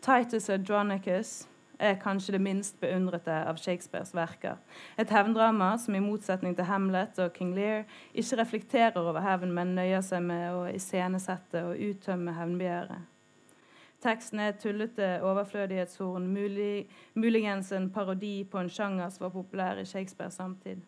[0.00, 1.48] Titus Adronicus
[1.80, 4.56] er kanskje det minst beundrete av Shakespeares verker.
[4.96, 9.74] Et hevndrama som i motsetning til Hamlet og King Lear ikke reflekterer over hevn, men
[9.76, 13.08] nøyer seg med å iscenesette og uttømme hevnbegjæret.
[14.00, 19.80] Teksten er et tullete overflødighetshorn, mulig, muligens en parodi på en sjanger som var populær
[19.80, 20.80] i Shakespeares samtid.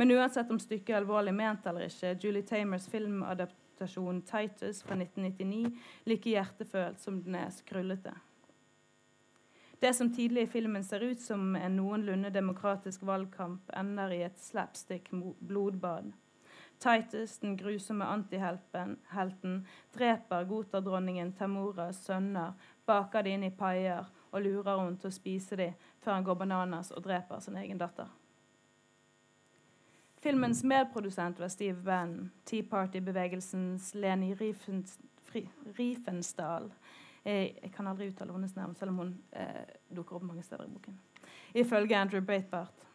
[0.00, 2.88] Men uansett om stykket er alvorlig ment eller ikke, Julie Tamers
[3.82, 8.14] filmadaptasjon 'Titus' fra 1999 like hjertefølt som den er skrullete.
[9.80, 14.38] Det som tidlig i filmen ser ut som en noenlunde demokratisk valgkamp, ender i et
[14.38, 16.12] slapstick blodbad.
[16.78, 22.52] Titus, den grusomme antihelten, dreper godterdronningen Tamuras sønner,
[22.86, 26.34] baker de inn i paier og lurer henne til å spise dem før han går
[26.34, 28.06] bananas og dreper sin egen datter.
[30.22, 34.34] Filmens medprodusent var Steve Venn, Tea Party-bevegelsens Leni
[35.78, 36.70] Riefensdahl,
[37.24, 40.72] jeg kan aldri uttale hennes navn, selv om hun eh, dukker opp mange steder i
[40.74, 40.98] boken.
[41.54, 42.86] Ifølge Andrew Breitbart.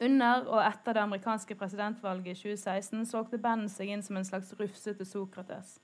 [0.00, 4.52] Under og etter det amerikanske presidentvalget i 2016 solgte bandet seg inn som en slags
[4.60, 5.80] rufsete Sokrates.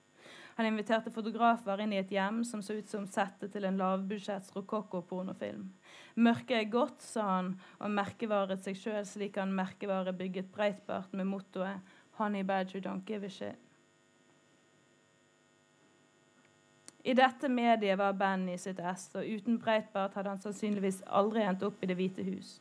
[0.54, 4.54] Han inviterte fotografer inn i et hjem som så ut som settet til en lavbudsjetts
[4.54, 5.66] rokokko-pornofilm.
[6.14, 11.94] Mørket er godt, sa han, og merkevaret seg sjøl slik han merkevarebygget Breitbart med mottoet
[12.14, 13.58] 'Honey Badger don't give a shit'.
[17.04, 21.42] I dette mediet var Ben i sitt ess, og uten Breitbart hadde han sannsynligvis aldri
[21.42, 22.60] endt opp i Det hvite hus.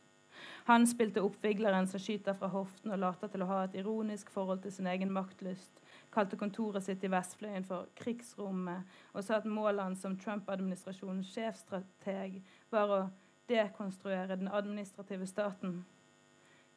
[0.64, 4.60] Han spilte oppvigleren som skyter fra hoften og later til å ha et ironisk forhold
[4.64, 5.80] til sin egen maktlyst,
[6.14, 12.40] kalte kontoret sitt i Vestfløyen for krigsrommet og sa at målene som Trump-administrasjonens sjefstrateg
[12.72, 13.02] var å
[13.50, 15.82] dekonstruere den administrative staten.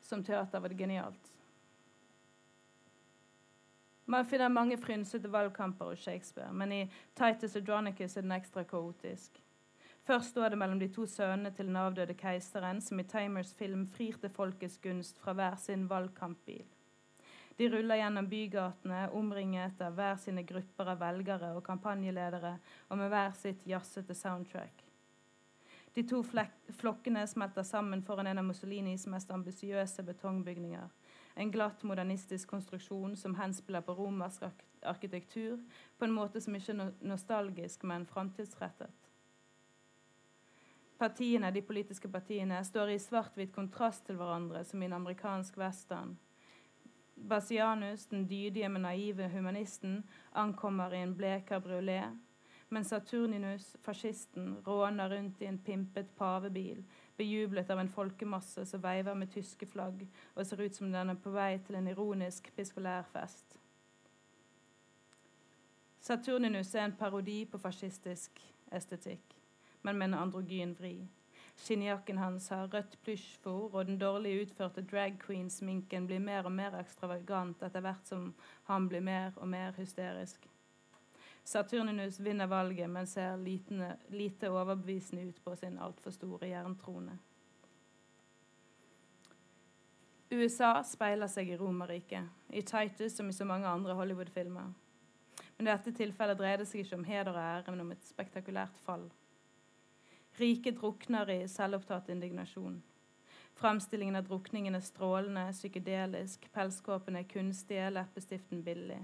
[0.02, 1.34] Som teater var det genialt.
[4.08, 6.84] Man finner mange frynsete valgkamper hos Shakespeare, men i
[7.16, 9.42] Titus Adronicus er den ekstra kaotisk.
[10.08, 13.84] Først står det mellom de to sønnene til den avdøde keiseren, som i Timers film
[13.92, 16.64] frir til folkets gunst fra hver sin valgkampbil.
[17.57, 22.57] De ruller gjennom bygatene, omringet av hver sine grupper av velgere og kampanjeledere,
[22.90, 24.84] og med hver sitt jazzete soundtrack.
[25.97, 30.91] De to flokkene smelter sammen foran en av Mussolinis mest ambisiøse betongbygninger
[31.38, 34.44] en glatt, modernistisk konstruksjon som henspiller på romersk
[34.81, 35.59] arkitektur
[35.97, 38.94] på en måte som ikke er nostalgisk, men framtidsrettet.
[40.97, 46.17] Partiene, De politiske partiene står i svart-hvitt kontrast til hverandre, som i en amerikansk western.
[47.17, 52.13] Basianus, den dydige, men naive humanisten, ankommer i en blek cabriolet,
[52.69, 56.83] mens Saturninus, fascisten, råner rundt i en pimpet pavebil
[57.17, 60.03] bejublet av en folkemasse som veiver med tyske flagg
[60.35, 63.57] og ser ut som den er på vei til en ironisk piskolærfest.
[66.07, 68.39] Saturninus er en parodi på fascistisk
[68.72, 69.34] estetikk,
[69.81, 70.95] men med en androgyn vri.
[71.57, 76.78] Skinnjakken hans har rødt plysjfòr, og den dårlig utførte drag queen-sminken blir mer og mer
[76.78, 78.29] ekstravagant etter hvert som
[78.69, 80.46] han blir mer og mer hysterisk.
[81.47, 87.17] Saturninus vinner valget, men ser lite, lite overbevisende ut på sin altfor store jerntrone.
[90.31, 94.73] USA speiler seg i Romerriket, i Titus som i så mange andre Hollywood-filmer.
[95.57, 98.03] Men i dette tilfellet dreier det seg ikke om heder og ære, men om et
[98.06, 99.07] spektakulært fall.
[100.38, 102.81] Riket drukner i selvopptatt indignasjon.
[103.58, 109.00] Fremstillingen av drukningen er strålende, psykedelisk, pelskåpene er kunstige, leppestiften billig.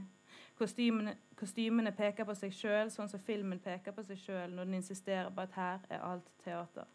[0.59, 4.77] Kostymene, kostymene peker på seg sjøl, sånn som filmen peker på seg sjøl når den
[4.83, 6.85] insisterer på at her er alt teater.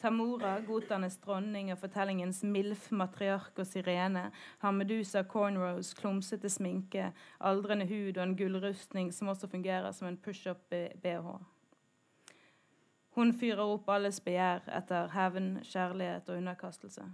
[0.00, 4.30] Tamora, goternes dronning og fortellingens MILF, matriark og sirene,
[4.64, 10.18] har Medusa cornrows, klumsete sminke, aldrende hud og en gullrustning som også fungerer som en
[10.18, 11.36] pushup-bh.
[13.14, 17.04] Hun fyrer opp alles begjær etter hevn, kjærlighet og underkastelse.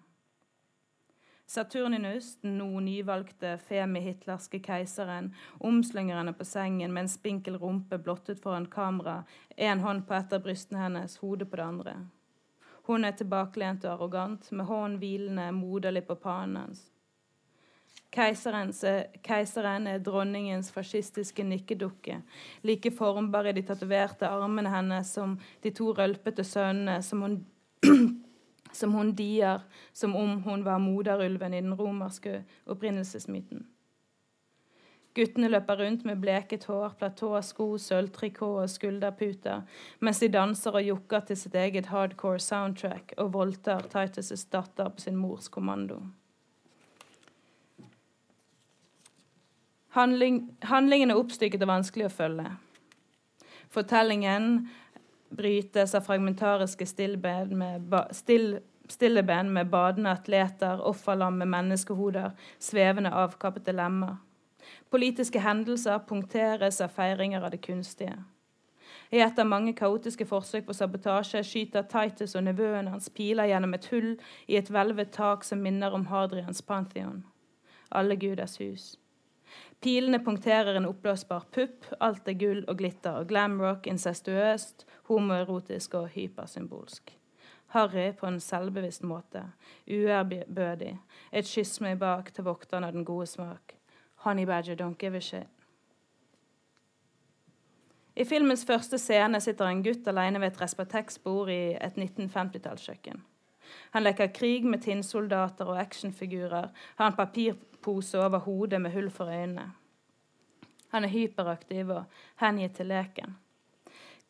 [1.48, 5.30] Saturninus, den nå nyvalgte femi-hitlerske keiseren,
[5.64, 9.22] omslynger henne på sengen med en spinkel rumpe blottet foran kamera,
[9.56, 11.96] én hånd på et av brystene hennes, hodet på det andre.
[12.86, 16.84] Hun er tilbakelent og arrogant, med hånden hvilende moderlig på pannen hans.
[18.10, 22.22] Keiseren er dronningens fascistiske nikkedukke,
[22.64, 27.38] like formbar i de tatoverte armene hennes som de to rølpete sønnene som hun
[28.72, 33.66] som hun dier som om hun var moderulven i den romerske opprinnelsesmyten.
[35.16, 39.64] Guttene løper rundt med bleket hår, platåsko, sølvtrikot og skulderputer,
[40.04, 45.02] mens de danser og jokker til sitt eget hardcore soundtrack og voldtar Titus' datter på
[45.08, 46.02] sin mors kommando.
[49.96, 52.50] Handling, handlingen er oppstykket og vanskelig å følge.
[53.72, 54.68] Fortellingen
[55.30, 58.58] brytes av fragmentariske stillben med, still,
[58.88, 64.16] stilleben med badende atleter, offerlam med menneskehoder, svevende avkappede lemmer.
[64.90, 68.16] Politiske hendelser punkteres av feiringer av det kunstige.
[69.10, 73.72] I et av mange kaotiske forsøk på sabotasje skyter Titus og nevøen hans piler gjennom
[73.76, 74.10] et hull
[74.46, 77.22] i et hvelvet tak som minner om Hadrians Pantheon.
[77.88, 78.96] Alle guders hus.
[79.80, 81.86] Pilene punkterer en oppblåsbar pupp.
[82.02, 87.14] Alt er gull og glitter og glamrock, incestuøst, homoerotisk og hypersymbolsk.
[87.74, 89.42] Harry på en selvbevisst måte,
[89.86, 90.94] uærbødig,
[91.32, 93.76] et kyss meg bak til vokteren av den gode smak.
[94.24, 95.46] Honey Badger don't give a shit.
[98.16, 103.20] I filmens første scene sitter en gutt alene ved et Respatex-bord i et 1950-tallskjøkken.
[103.94, 107.16] Han leker krig med tinnsoldater og actionfigurer, har en
[107.88, 109.72] papirpose over hodet med hull for øynene.
[110.88, 112.04] Han er hyperaktiv og
[112.36, 113.36] hengitt til leken.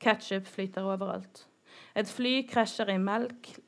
[0.00, 1.46] Ketchup flyter overalt.
[1.96, 3.58] Et fly krasjer i melk.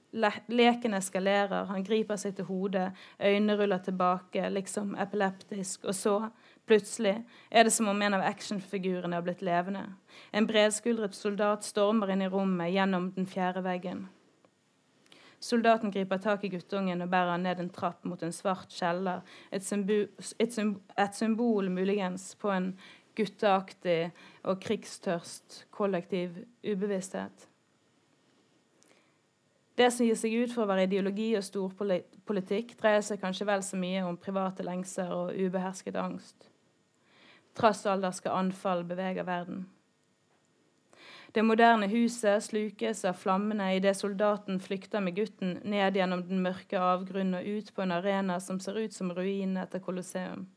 [0.49, 2.91] Leken eskalerer, han griper seg til hodet,
[3.23, 6.31] øynene ruller tilbake, liksom epileptisk, og så,
[6.67, 9.85] plutselig, er det som om en av actionfigurene har blitt levende.
[10.33, 14.09] En bredskuldret soldat stormer inn i rommet gjennom den fjerde veggen.
[15.41, 19.23] Soldaten griper tak i guttungen og bærer han ned en trapp mot en svart kjeller,
[19.53, 20.09] et symbol,
[20.39, 22.75] et symbol, et symbol muligens på en
[23.17, 24.11] gutteaktig
[24.45, 27.47] og krigstørst kollektiv ubevissthet.
[29.81, 33.63] Det som gir seg ut for å være ideologi og storpolitikk, dreier seg kanskje vel
[33.65, 36.51] så mye om private lengser og ubehersket angst.
[37.57, 39.65] Trass alder skal anfall bevege verden.
[41.33, 46.81] Det moderne huset slukes av flammene idet soldaten flykter med gutten ned gjennom den mørke
[46.83, 50.49] avgrunnen og ut på en arena som ser ut som ruinene etter Colosseum.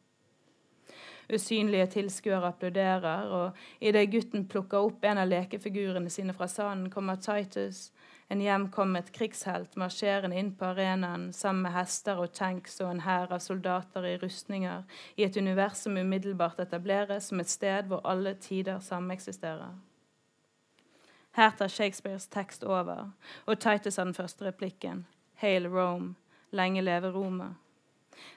[1.29, 7.21] Usynlige tilskuere applauderer, og idet gutten plukker opp en av lekefigurene sine fra sanden, kommer
[7.21, 7.91] Titus,
[8.33, 13.29] en hjemkommet krigshelt, marsjerende inn på arenaen sammen med hester og tanks og en hær
[13.29, 14.83] av soldater i rustninger,
[15.15, 19.92] i et univers som umiddelbart etableres som et sted hvor alle tider sameksisterer.
[21.33, 23.09] Her tar Shakespeares tekst over,
[23.45, 25.05] og Titus har den første replikken.
[25.35, 26.15] Hail Rome,
[26.51, 27.53] lenge leve Roma.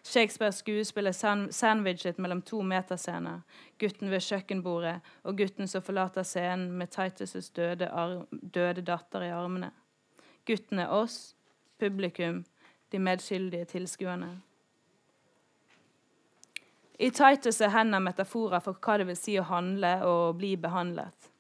[0.03, 3.41] Shakespeares skuespill er sandwichet mellom to meterscener.
[3.79, 7.91] Gutten ved kjøkkenbordet og gutten som forlater scenen med Titus' døde,
[8.55, 9.71] døde datter i armene.
[10.47, 11.37] Gutten er oss,
[11.79, 12.45] publikum,
[12.93, 14.41] de medskyldige tilskuerne.
[16.99, 21.36] I Titus er hender metaforer for hva det vil si å handle og bli behandlet.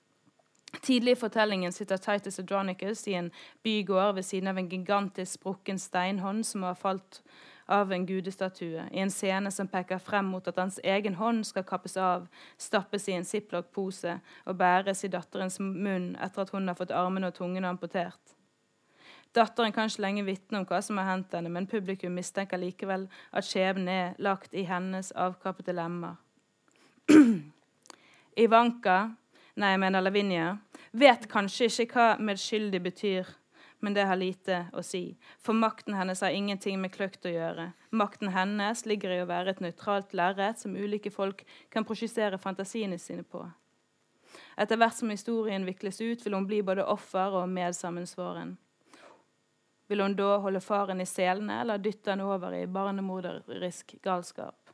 [0.82, 3.31] Tidlig i fortellingen sitter Titus Adronicus i en
[3.62, 7.23] bygård ved siden av en gigantisk sprukken steinhånd som har falt
[7.67, 11.67] av en gudestatue, i en scene som peker frem mot at hans egen hånd skal
[11.67, 12.28] kappes av,
[12.58, 17.32] stappes i en ziplock-pose og bæres i datterens munn etter at hun har fått armene
[17.32, 18.37] og tungen amputert.
[19.34, 23.08] Datteren kan ikke lenge vitne om hva som har hendt henne, men publikum mistenker likevel
[23.32, 26.17] at skjebnen er lagt i hennes avkappede lemmer.
[28.46, 28.96] Ivanka,
[29.56, 30.55] nei, jeg mener Lavinia,
[30.98, 33.34] vet kanskje ikke hva medskyldig betyr
[33.78, 35.16] men det har lite å si.
[35.38, 37.69] For makten hennes har ingenting med kløkt å gjøre.
[37.93, 42.98] Makten hennes ligger i å være et nøytralt lerret som ulike folk kan prosjisere fantasiene
[42.98, 43.44] sine på.
[44.56, 48.56] Etter hvert som historien vikles ut, vil hun bli både offer og medsammensvoren.
[49.87, 54.65] Vil hun da holde faren i selene eller dytte han over i barnemorderisk galskap?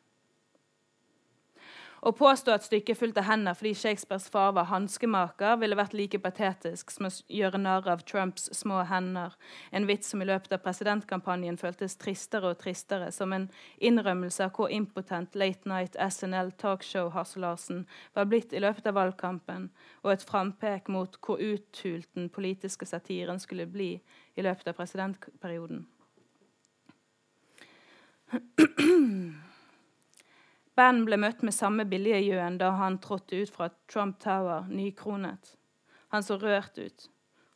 [2.02, 6.90] Å påstå at stykket av hender fordi Shakespeares far var hanskemaker, ville vært like patetisk
[6.90, 9.36] som å gjøre narr av Trumps små hender,
[9.70, 13.46] en vits som i løpet av presidentkampanjen føltes tristere og tristere, som en
[13.78, 17.86] innrømmelse av hvor impotent late night SNL talkshow-harselasen
[18.18, 19.70] var blitt i løpet av valgkampen,
[20.02, 23.92] og et frampek mot hvor uthult den politiske satiren skulle bli
[24.34, 25.86] i løpet av presidentperioden.
[30.82, 35.52] Ben ble møtt med samme billige gjøen da han trådte ut fra Trump Tower nykronet.
[36.10, 37.04] Han så rørt ut.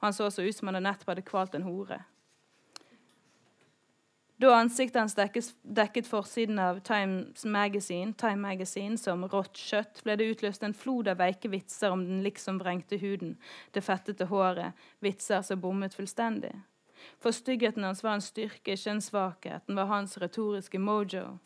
[0.05, 2.05] Han så også ut som han nettopp hadde kvalt en hore.
[4.39, 10.19] Da ansiktet hans dekket, dekket forsiden av Times Magazine, Time Magazine som rått kjøtt, ble
[10.21, 13.39] det utløst en flod av veike vitser om den liksom vrengte huden,
[13.73, 16.53] det fettete håret, vitser som bommet fullstendig.
[17.19, 19.67] For styggheten hans var en styrke, ikke en svakhet.
[19.67, 21.39] Den var hans retoriske mojo.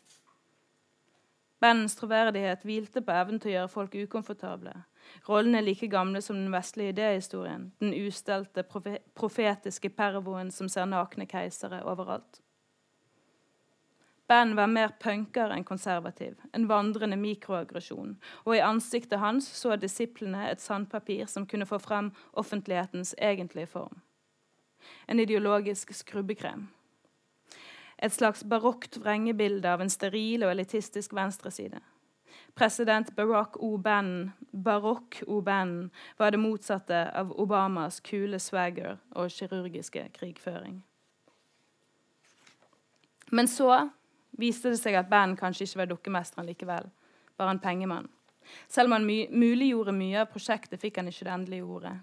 [1.61, 4.73] Bandens troverdighet hvilte på evnen til å gjøre folk ukomfortable.
[5.27, 11.27] Rollene er like gamle som den vestlige idéhistorien, den ustelte, profetiske pervoen som ser nakne
[11.29, 12.41] keisere overalt.
[14.31, 18.13] Ben var mer punker enn konservativ, en vandrende mikroaggresjon,
[18.45, 23.99] og i ansiktet hans så disiplene et sandpapir som kunne få frem offentlighetens egentlige form.
[25.07, 26.69] En ideologisk skrubbekrem.
[28.01, 31.81] Et slags barokt vrengebilde av en steril og elitistisk venstreside.
[32.55, 40.81] President Barack O'Bannon barokk O'Bannon var det motsatte av Obamas kule swagger og kirurgiske krigføring.
[43.31, 43.89] Men så
[44.31, 46.89] viste det seg at Bannon kanskje ikke var dukkemesteren likevel,
[47.37, 48.09] bare en pengemann.
[48.67, 51.93] Selv om han my muliggjorde mye av prosjektet, fikk han ikke det endelige ordet.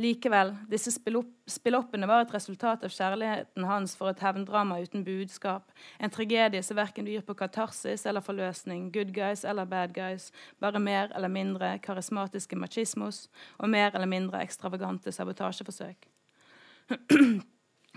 [0.00, 5.74] Likevel, disse spilloppene var et resultat av kjærligheten hans for et hevndrama uten budskap.
[6.00, 10.30] En tragedie som verken byr på katarsis eller forløsning, good guys eller bad guys,
[10.60, 13.26] bare mer eller mindre karismatiske machismos
[13.58, 16.08] og mer eller mindre ekstravagante sabotasjeforsøk.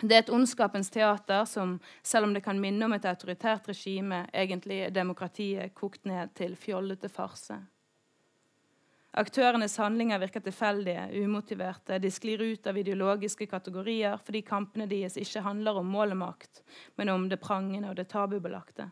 [0.01, 4.25] Det er et ondskapens teater som, selv om det kan minne om et autoritært regime,
[4.33, 7.61] egentlig er demokratiet kokt ned til fjollete farse.
[9.13, 11.99] Aktørenes handlinger virker tilfeldige, umotiverte.
[12.01, 16.63] De sklir ut av ideologiske kategorier fordi kampene deres ikke handler om mål og makt,
[16.97, 18.89] men om det prangende og det tabubelagte.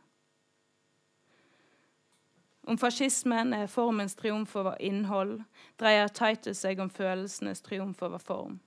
[2.70, 5.40] Om fascismen er formens triumf over innhold,
[5.82, 8.60] dreier Titus seg om følelsenes triumf over form.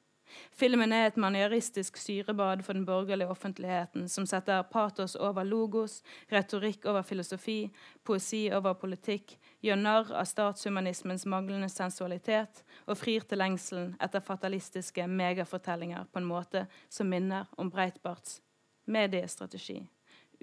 [0.50, 6.00] Filmen er et manieristisk syrebad for den borgerlige offentligheten, som setter patos over logos,
[6.32, 7.68] retorikk over filosofi,
[8.02, 15.06] poesi over politikk, gjør narr av statshumanismens manglende sensualitet og frir til lengselen etter fatalistiske
[15.08, 18.40] megafortellinger på en måte som minner om Breitbarts
[18.84, 19.80] mediestrategi.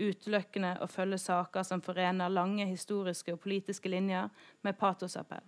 [0.01, 4.31] Utelukkende å følge saker som forener lange historiske og politiske linjer
[4.65, 5.45] med patosappell.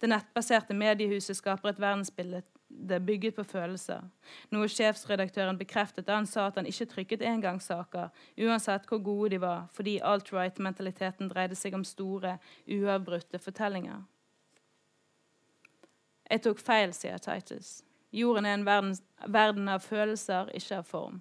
[0.00, 2.42] Det nettbaserte mediehuset skaper et verdensbilde
[2.76, 4.04] det bygget på følelser.
[4.52, 8.12] Noe sjefsredaktøren bekreftet da han sa at han ikke trykket engangssaker,
[8.46, 12.36] uansett hvor gode de var, fordi alt-right-mentaliteten dreide seg om store,
[12.68, 14.04] uavbrutte fortellinger.
[16.30, 17.80] Jeg tok feil, sier Titus.
[18.14, 21.20] Jorden er en verden, verden av følelser, ikke av form.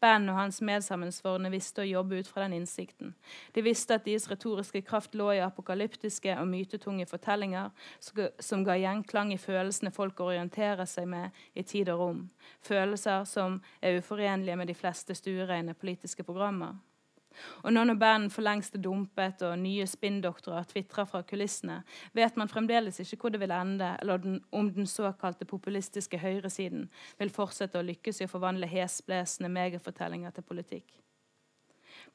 [0.00, 3.14] Ben og hans medsammensvorne visste å jobbe ut fra den innsikten.
[3.54, 9.32] De visste at deres retoriske kraft lå i apokalyptiske og mytetunge fortellinger som ga gjenklang
[9.34, 12.20] i følelsene folk orienterer seg med i tid og rom.
[12.62, 16.78] Følelser som er uforenlige med de fleste stuereine politiske programmer.
[17.64, 21.80] Og nå når bandet for lengst er dumpet og nye spinndoktorer tvitrer fra kulissene,
[22.16, 27.34] vet man fremdeles ikke hvor det vil ende, eller om den såkalte populistiske høyresiden vil
[27.34, 30.98] fortsette å lykkes i å forvandle hesblesende megafortellinger til politikk.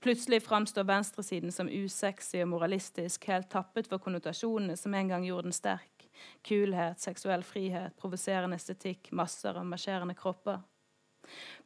[0.04, 5.48] Plutselig framstår venstresiden som usexy og moralistisk, helt tappet for konnotasjonene som en gang gjorde
[5.48, 6.08] den sterk.
[6.44, 10.62] Kulhet, seksuell frihet, provoserende estetikk, masser av marsjerende kropper.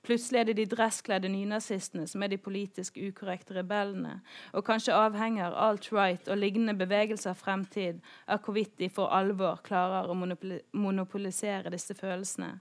[0.05, 4.19] Plutselig er det de dresskledde nynazistene som er de politisk ukorrekte rebellene,
[4.53, 10.15] og kanskje avhenger alt-right og lignende bevegelser fremtid av hvorvidt de for alvor klarer å
[10.17, 12.53] monopolisere disse følelsene,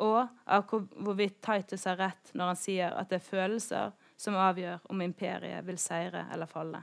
[0.00, 4.86] og av hvorvidt Titus har rett når han sier at det er følelser som avgjør
[4.92, 6.80] om imperiet vil seire eller falle.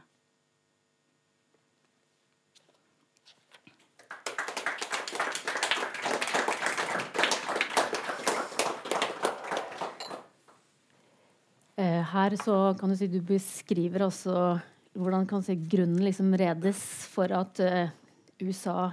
[12.13, 14.57] Her så kan du si du beskriver også
[14.97, 16.79] hvordan kan si, grunnen liksom redes
[17.11, 17.89] for at uh,
[18.41, 18.91] USA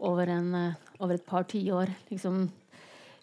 [0.00, 2.46] over, en, uh, over, et par tiår liksom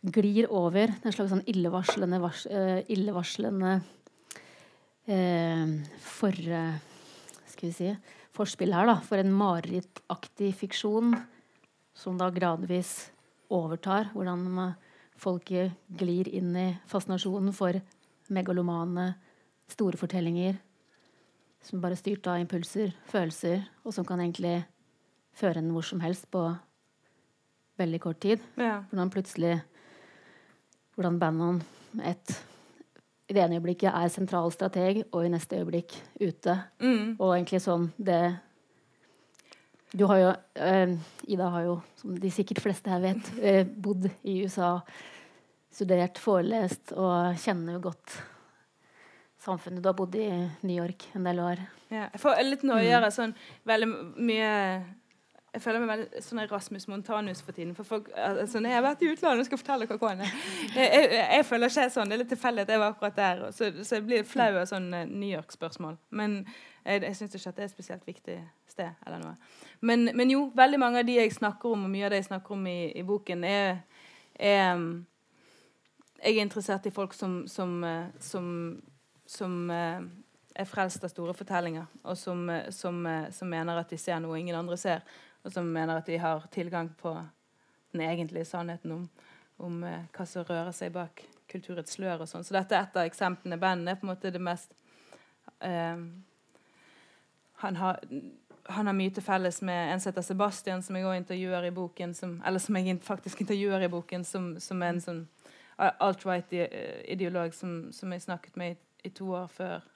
[0.02, 3.80] glir over en slags sånn illevarslende, vars, uh, illevarslende
[6.00, 6.38] for,
[7.50, 7.88] skal vi si,
[8.32, 11.18] forspill her da, for en marerittaktig fiksjon
[11.98, 13.10] som da gradvis
[13.52, 14.12] overtar.
[14.14, 14.46] Hvordan
[15.20, 17.82] folket glir inn i fascinasjonen for
[18.32, 19.14] megalomane,
[19.72, 20.60] store fortellinger
[21.66, 24.62] som bare er styrt av impulser, følelser, og som kan egentlig
[25.38, 26.44] føre en hvor som helst på
[27.82, 28.42] veldig kort tid.
[28.60, 28.82] Ja.
[28.90, 29.60] Hvordan plutselig
[30.96, 31.62] Hvordan Bannon
[32.04, 32.34] et,
[33.30, 36.58] i det ene øyeblikket er sentral strateg, og i neste øyeblikk ute.
[36.84, 37.16] Mm.
[37.16, 38.38] Og egentlig sånn det
[39.96, 40.92] Du har jo uh,
[41.28, 44.82] Ida har jo, som de sikkert fleste her vet, uh, bodd i USA
[45.72, 48.18] studert, forelest og kjenner jo godt
[49.42, 49.82] samfunnet.
[49.82, 50.30] Du har bodd i
[50.62, 51.62] New York en del år.
[51.92, 53.12] Ja, jeg får litt noia mm.
[53.16, 53.38] sånn
[53.68, 54.52] veldig mye
[55.52, 57.74] jeg føler meg veldig sånn Rasmus Montanus for tiden.
[57.76, 60.36] For folk, altså, jeg har vært i utlandet og skal fortelle hva kåren er.
[60.78, 62.08] Jeg, jeg, føler ikke sånn.
[62.08, 63.42] Det er litt tilfeldig at jeg var akkurat der.
[63.58, 65.98] Så, så jeg blir flau av sånn uh, New York-spørsmål.
[66.16, 66.38] Men
[66.86, 68.38] jeg, jeg syns ikke at det er et spesielt viktig
[68.72, 68.96] sted.
[69.04, 69.36] eller noe.
[69.84, 72.30] Men, men, jo, veldig mange av de jeg snakker om, og mye av det jeg
[72.30, 73.84] snakker om i, i boken, er,
[74.40, 74.88] er um,
[76.22, 78.48] jeg er interessert i folk som, som, eh, som,
[79.26, 80.06] som eh,
[80.56, 83.04] er frelst av store fortellinger, og eh, som,
[83.50, 85.06] mener at de ser noe ingen andre ser,
[85.42, 87.16] og som mener at de har tilgang på
[87.92, 89.08] den egentlige sannheten om,
[89.58, 92.24] om hva som rører seg bak kulturets slør.
[92.24, 92.46] og sånn.
[92.46, 93.60] Så dette er et av eksemplene.
[93.60, 94.72] Bandet er på en måte det mest
[95.60, 96.06] eh,
[97.62, 98.00] han, har,
[98.70, 101.76] han har mye til felles med en som heter Sebastian, som jeg også intervjuer i
[101.76, 105.22] boken, som, eller som jeg faktisk intervjuer i boken, som, som er en sånn
[105.82, 109.88] alt-right-ideolog som, som, jeg snakket med i, i, to år før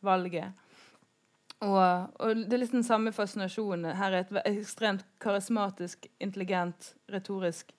[0.00, 0.52] valget.
[1.60, 1.78] Og,
[2.20, 3.90] og, det er litt den samme fascinasjonen.
[3.98, 7.72] Her er et ekstremt karismatisk, intelligent, retorisk,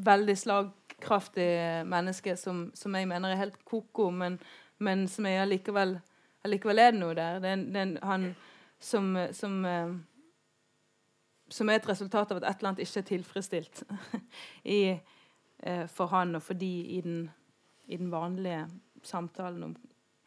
[0.00, 1.50] veldig slagkraftig
[1.88, 4.38] menneske som, som jeg mener er helt ko-ko, men,
[4.78, 5.98] men, som jeg allikevel,
[6.44, 7.42] allikevel er det noe der.
[7.42, 8.30] Det er, det er han
[8.80, 9.60] som, som,
[11.48, 13.82] som, er et resultat av at et eller annet ikke er tilfredsstilt
[14.78, 15.16] i eh,
[15.92, 17.24] for han og for de i den,
[17.86, 18.62] i den vanlige
[19.04, 19.76] samtalen om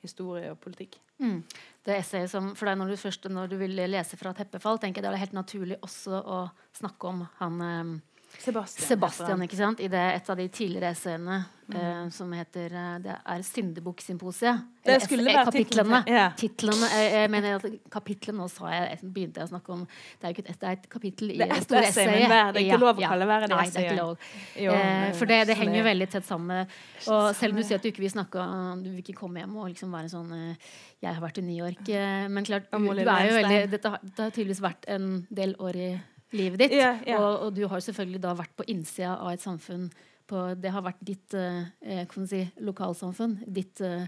[0.04, 1.00] historie og politikk.
[1.24, 1.44] Mm.
[1.86, 5.02] Det essayet som, for deg når du først når du vil lese fra 'Teppefall', tenker
[5.02, 6.40] jeg det er helt naturlig også å
[6.76, 7.94] snakke om han eh,
[8.40, 9.82] Sebastian, Sebastian ikke sant?
[9.84, 11.36] I det, et av de tidligere essayene
[11.70, 11.76] mm.
[11.78, 14.64] uh, som heter uh, Det er Syndebukksymposiet.
[14.84, 16.00] Det skulle være kapitlene.
[16.10, 16.26] Ja.
[16.38, 20.28] titlene jeg, jeg, mener at kapitlene Nå sa jeg, begynte jeg å snakke om Det
[20.28, 22.28] er ikke et, det er et kapittel i det, det store essayet.
[22.28, 24.30] Det er ikke lov å kalle det Nei, det essayet.
[24.66, 26.74] Jo, uh, for det, det henger jo veldig tett sammen.
[27.08, 28.48] Og selv om du sier at du ikke vil snakke
[28.84, 31.86] Du vil ikke komme hjem og liksom være sånn Jeg har vært i New York.
[32.34, 35.56] men klart, du, du er jo veldig Dette har, det har tydeligvis vært en del
[35.64, 35.92] år i
[36.38, 36.76] livet ditt.
[36.76, 37.22] Yeah, yeah.
[37.22, 39.88] Og, og, du har selvfølgelig da vært på innsida av et samfunn.
[40.30, 43.40] På, det har vært ditt eh, kan si, lokalsamfunn.
[43.48, 44.06] Ditt, eh,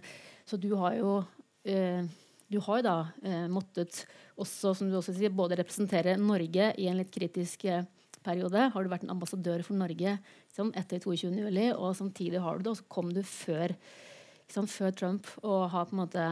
[0.47, 1.17] så du har jo
[1.67, 2.05] eh,
[2.47, 4.03] du har da eh, måttet
[4.37, 7.85] også, som du også sier, både representere Norge i en litt kritisk eh,
[8.25, 8.69] periode.
[8.73, 12.75] Har du vært en ambassadør for Norge liksom, etter 22.07., og samtidig har du det,
[12.75, 13.73] og så kom du før,
[14.45, 16.29] liksom, før Trump og har på en måte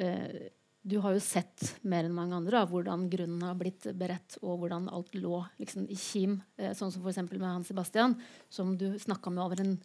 [0.00, 0.42] eh,
[0.82, 4.64] du har jo sett mer enn mange andre da, hvordan grunnen har blitt beredt, og
[4.64, 6.40] hvordan alt lå liksom, i kim.
[6.58, 7.20] Eh, sånn som f.eks.
[7.30, 8.16] med Hans Sebastian,
[8.50, 9.76] som du snakka med over en,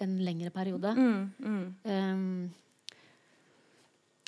[0.00, 0.94] en lengre periode.
[0.96, 1.66] Mm, mm.
[1.84, 2.48] Um,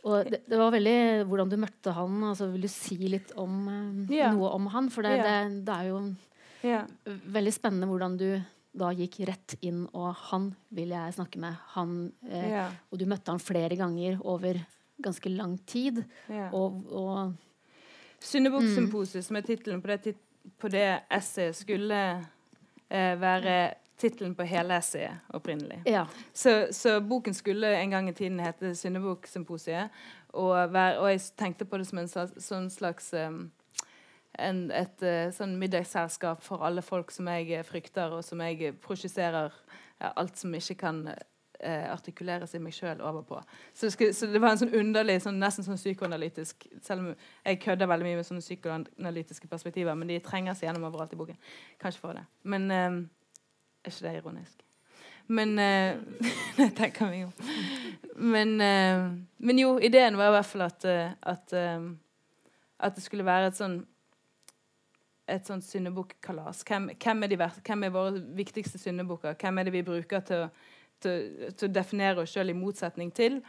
[0.04, 2.22] og det, det, var veldig hvordan du møtte han.
[2.30, 4.32] Altså, vil du si litt om um, yeah.
[4.36, 4.88] noe om han?
[4.92, 5.48] For det, yeah.
[5.48, 6.02] det, det er jo
[6.64, 6.84] yeah.
[7.36, 8.28] veldig spennende hvordan du
[8.76, 11.56] da gikk rett inn, og han vil jeg snakke med.
[11.74, 11.96] Han,
[12.28, 14.60] eh, og du møtte han flere ganger over
[15.02, 16.02] ganske lang tid.
[16.28, 16.48] Ja.
[16.52, 17.32] Og, og
[18.20, 19.28] Syndebukksymposiet, mm.
[19.28, 20.16] som er tittelen på det,
[20.60, 22.00] på det essayet, skulle
[22.88, 23.54] eh, være
[24.00, 25.82] tittelen på hele essayet opprinnelig.
[25.86, 26.06] Ja.
[26.32, 29.88] Så, så, boken skulle en gang i tiden hete 'Syndebukksymposiet'.
[30.28, 33.50] Og, og, jeg tenkte på det som en sånn slags um,
[34.38, 39.50] en, et uh, sånn middagsselskap for alle folk som jeg frykter, og som jeg prosjiserer
[40.00, 41.02] ja, alt som ikke kan
[41.62, 43.40] eh, artikulere seg meg sjøl over på.
[43.76, 47.60] Så skulle, så det, var en sånn underlig, sånn, nesten sånn psykoanalytisk Selv om jeg
[47.64, 51.38] kødder veldig mye med sånne psykoanalytiske perspektiver, men de trenger seg gjennom overalt i boken.
[51.82, 52.26] Kanskje for det.
[52.42, 52.88] Men eh,
[53.84, 54.66] er ikke det ironisk?
[55.30, 57.30] Men eh, tenker vi jo.
[58.16, 61.88] Men, eh, men, jo, ideen var i hvert fall at, eh, at, eh,
[62.80, 63.80] at det skulle være et sånn
[65.30, 66.64] et sånt syndebukkalas.
[66.66, 67.20] Hvem, hvem,
[67.62, 69.36] hvem, er våre viktigste syndebukker?
[69.38, 70.48] Hvem er det vi bruker til å
[71.04, 73.40] til, å definere oss sjøl i motsetning til.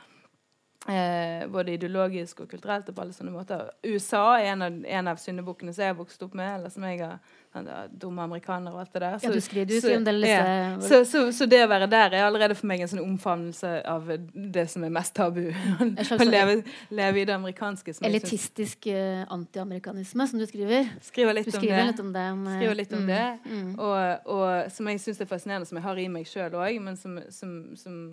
[0.88, 2.88] Eh, både ideologisk og kulturelt.
[2.90, 3.68] og på alle sånne måter.
[3.86, 6.56] USA er en av, en av syndebukkene som jeg har vokst opp med.
[6.56, 7.20] eller som jeg har
[7.54, 7.70] sånn,
[8.02, 9.18] Dumme amerikanere og alt det der.
[9.20, 10.26] Så, ja, du skriver ut så, en del.
[10.26, 10.80] Ja.
[10.82, 14.10] Så, så, så, det å være der er allerede for meg en sånn omfavnelse av
[14.34, 15.44] det som er mest tabu.
[15.54, 18.00] Å leve, leve, i det amerikanske.
[18.10, 20.90] Elitistisk uh, antiamerikanisme, som du skriver.
[21.06, 21.94] Skriver litt, du skriver om, det.
[21.94, 22.28] litt om det.
[22.34, 23.54] Om, uh, skriver litt om mm, det.
[23.54, 23.72] Mm.
[23.78, 26.98] Og, og, som jeg syns er fascinerende, som jeg har i meg sjøl òg, men
[26.98, 28.06] som, som, som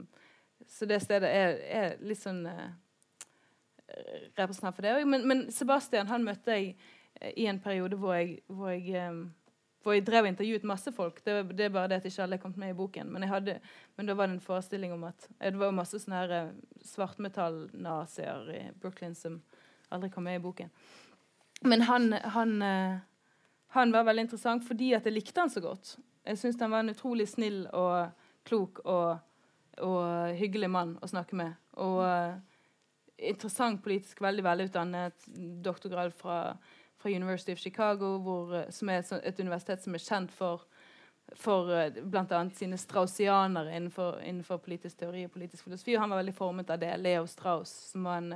[0.78, 2.68] så det stedet er, er litt sånn uh,
[4.38, 5.08] representant for det òg.
[5.10, 9.24] Men, men, Sebastian han møtte jeg uh, i en periode hvor jeg, hvor jeg, um,
[9.82, 11.18] hvor jeg drev og intervjuet masse folk.
[11.26, 13.10] Det, det, er bare det at ikke alle er kommet med i boken.
[13.10, 13.58] Men, hadde,
[13.98, 16.56] men da var det en forestilling om at det var masse sånne her uh,
[16.94, 19.42] svartmetall-nazier i Brooklyn som
[19.90, 20.70] aldri kom med i boken.
[21.66, 22.52] Men han, han,
[23.74, 25.96] han var veldig interessant fordi at jeg likte han så godt.
[26.22, 28.12] Jeg syns han var en utrolig snill og
[28.46, 29.16] klok og
[29.84, 31.56] og hyggelig mann å snakke med.
[31.78, 32.36] Og uh,
[33.18, 35.28] interessant politisk, veldig velutdannet.
[35.64, 36.56] Doktorgrad fra,
[36.98, 40.64] fra University of Chicago, hvor, uh, som er et universitet som er kjent for,
[41.36, 42.44] for eh, bl.a.
[42.56, 45.96] sine straussianere innenfor, innenfor, politisk teori og politisk filosofi.
[45.96, 46.94] Og han var veldig formet av det.
[47.02, 48.32] Leo Strauss, som var en,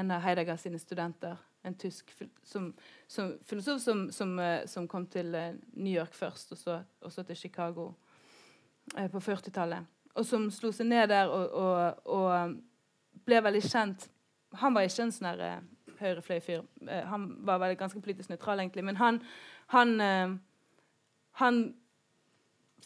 [0.00, 1.38] en av Heidegger sine studenter.
[1.62, 2.08] En tysk
[2.42, 2.70] som,
[3.06, 4.30] som filosof som, som,
[4.66, 5.28] som, kom til
[5.76, 7.90] New York først, og så, og så til Chicago
[8.96, 9.99] eh, på 40-tallet.
[10.18, 12.56] Og som slo seg ned der og, og, og,
[13.26, 14.08] ble veldig kjent.
[14.58, 15.60] Han var ikke en sånn uh,
[16.00, 16.64] høyrefløy-fyr.
[16.82, 18.84] Uh, han var veldig, ganske politisk nøytral, egentlig.
[18.88, 19.20] Men han,
[19.74, 20.34] han, uh,
[21.42, 21.60] han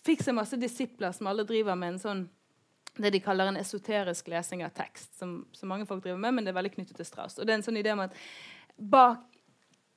[0.04, 2.24] fikk seg masse disipler som alle driver med en sånn
[2.94, 6.46] det de kaller en esoterisk lesing av tekst, som, som, mange folk driver med, men
[6.46, 7.38] det er veldig knyttet til Strauss.
[7.38, 8.14] Og det er en sånn idé om at
[8.78, 9.24] bak,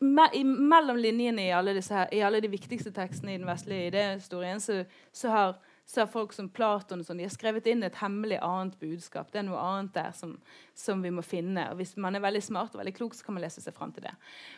[0.01, 3.49] me, i, mellom linjene i alle, disse her, i alle, de viktigste tekstene i den
[3.49, 4.79] vestlige idéhistorien så,
[5.13, 8.41] så har så har folk som Platon og sånn, de har skrevet inn et hemmelig
[8.43, 9.29] annet budskap.
[9.31, 10.33] Det er noe annet der som,
[10.75, 11.63] som, vi må finne.
[11.71, 13.93] Og Hvis man er veldig smart og veldig klok, så kan man lese seg fram
[13.95, 14.11] til det.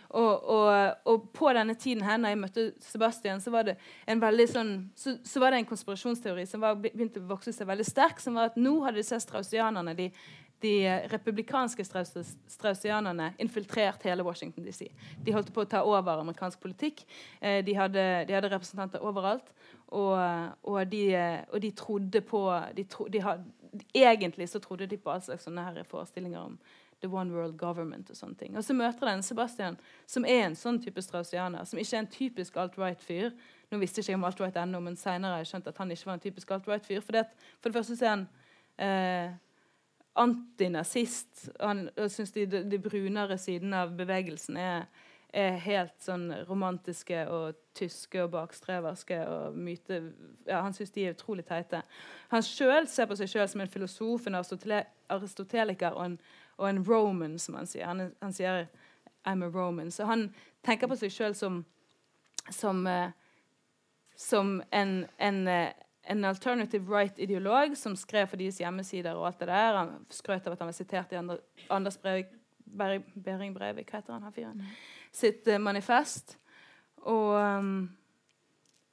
[0.09, 0.71] Og, og,
[1.05, 3.77] og, på denne tiden her, når jeg møtte Sebastian, så var det
[4.09, 7.69] en veldig sånn, så, så var det en konspirasjonsteori som var, begynte å vokse seg
[7.69, 10.09] veldig sterk, som var at nå hadde disse straussianerne de,
[10.59, 10.73] de
[11.07, 14.89] republikanske straussianerne infiltrert hele Washington DC.
[15.23, 17.05] De holdt på å ta over amerikansk politikk.
[17.39, 19.53] Eh, de, hadde, de, hadde, representanter overalt.
[19.89, 21.03] Og, og, de,
[21.49, 22.43] og de, trodde på
[22.77, 23.47] de tro, had,
[23.93, 26.55] Egentlig så trodde de på all slags sånne her forestillinger om
[27.01, 28.57] the one world government og sånne ting.
[28.57, 29.77] Og så møter den Sebastian,
[30.09, 33.29] som er en sånn type straussianer, som ikke er en typisk alt-right-fyr.
[33.69, 36.09] Nå visste ikke jeg om alt-right ennå, men senere har jeg skjønt at han ikke
[36.09, 37.05] var en typisk alt-right-fyr.
[37.05, 37.21] For,
[37.69, 38.25] det første så er han
[38.83, 39.37] eh,
[40.19, 44.89] antinazist, han syns de, de brunere sidene av bevegelsen er
[45.33, 49.19] er helt sånn romantiske og tyske og bakstreverske.
[49.27, 50.01] og myte,
[50.47, 51.81] ja, Han syns de er utrolig teite.
[52.29, 54.35] Han sjøl ser på seg sjøl som en filosof, en
[55.09, 56.19] aristoteliker og en,
[56.57, 57.85] og en roman, som han sier.
[57.85, 58.67] Han, han, sier
[59.25, 59.91] 'I'm a roman'.
[59.91, 61.65] Så han tenker på seg sjøl som,
[62.51, 63.11] som, uh,
[64.15, 65.69] som en, en, uh,
[66.03, 69.77] en alternative right-ideolog som skrev for deres hjemmesider og alt det der.
[69.77, 71.39] Han skrøt av at han var sitert i
[71.69, 72.39] Anders Breivik
[72.69, 74.23] Bering Breivik, hva heter han?
[74.23, 74.63] her fyren?
[75.11, 76.37] Sitt uh, manifest.
[77.07, 77.89] Og um,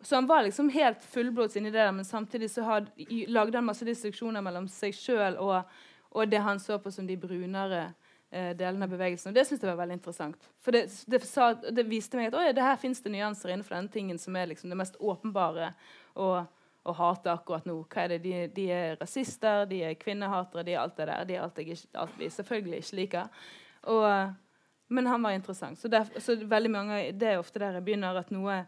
[0.03, 2.91] Så han var liksom helt fullblods inni det, men samtidig så had,
[3.29, 5.65] lagde han masse distriksjoner mellom seg sjøl og,
[6.13, 9.33] og, det han så på som de brunere uh, delene av bevegelsen.
[9.33, 10.51] Og det syns jeg var veldig interessant.
[10.63, 13.79] For det, det, sa, det viste meg at ja, det her fins det nyanser innenfor
[13.79, 15.73] denne tingen som er liksom det mest åpenbare.
[16.15, 16.45] og
[16.87, 17.81] og hate akkurat nå.
[17.91, 18.23] Hva er det?
[18.25, 21.29] De, de, er rasister, de er kvinnehatere, de er alt det der.
[21.29, 23.47] De er alt, jeg ikke, alt vi selvfølgelig ikke liker.
[23.95, 24.07] Og
[24.89, 25.81] men han var interessant.
[25.81, 26.37] Så, der, så
[26.71, 28.61] mange, det er ofte der jeg begynner, at noe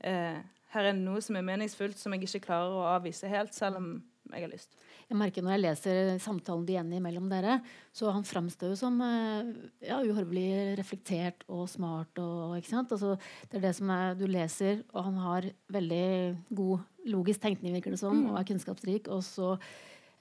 [0.00, 0.40] eh,
[0.74, 3.78] her er det noe som er meningsfullt, som jeg ikke klarer å avvise helt, selv
[3.78, 3.94] om
[4.32, 4.76] jeg har lyst.
[5.04, 7.58] Jeg merker Når jeg leser samtalen de igjen mellom dere,
[7.92, 9.50] så han framstår jo som eh,
[9.84, 12.16] ja, uhorvelig reflektert og smart.
[12.22, 13.16] Og, altså,
[13.50, 16.06] det er det som er, du leser, og han har veldig
[16.56, 18.30] god logisk tenkning, virker det som, mm.
[18.32, 19.12] og er kunnskapsrik.
[19.12, 19.54] og så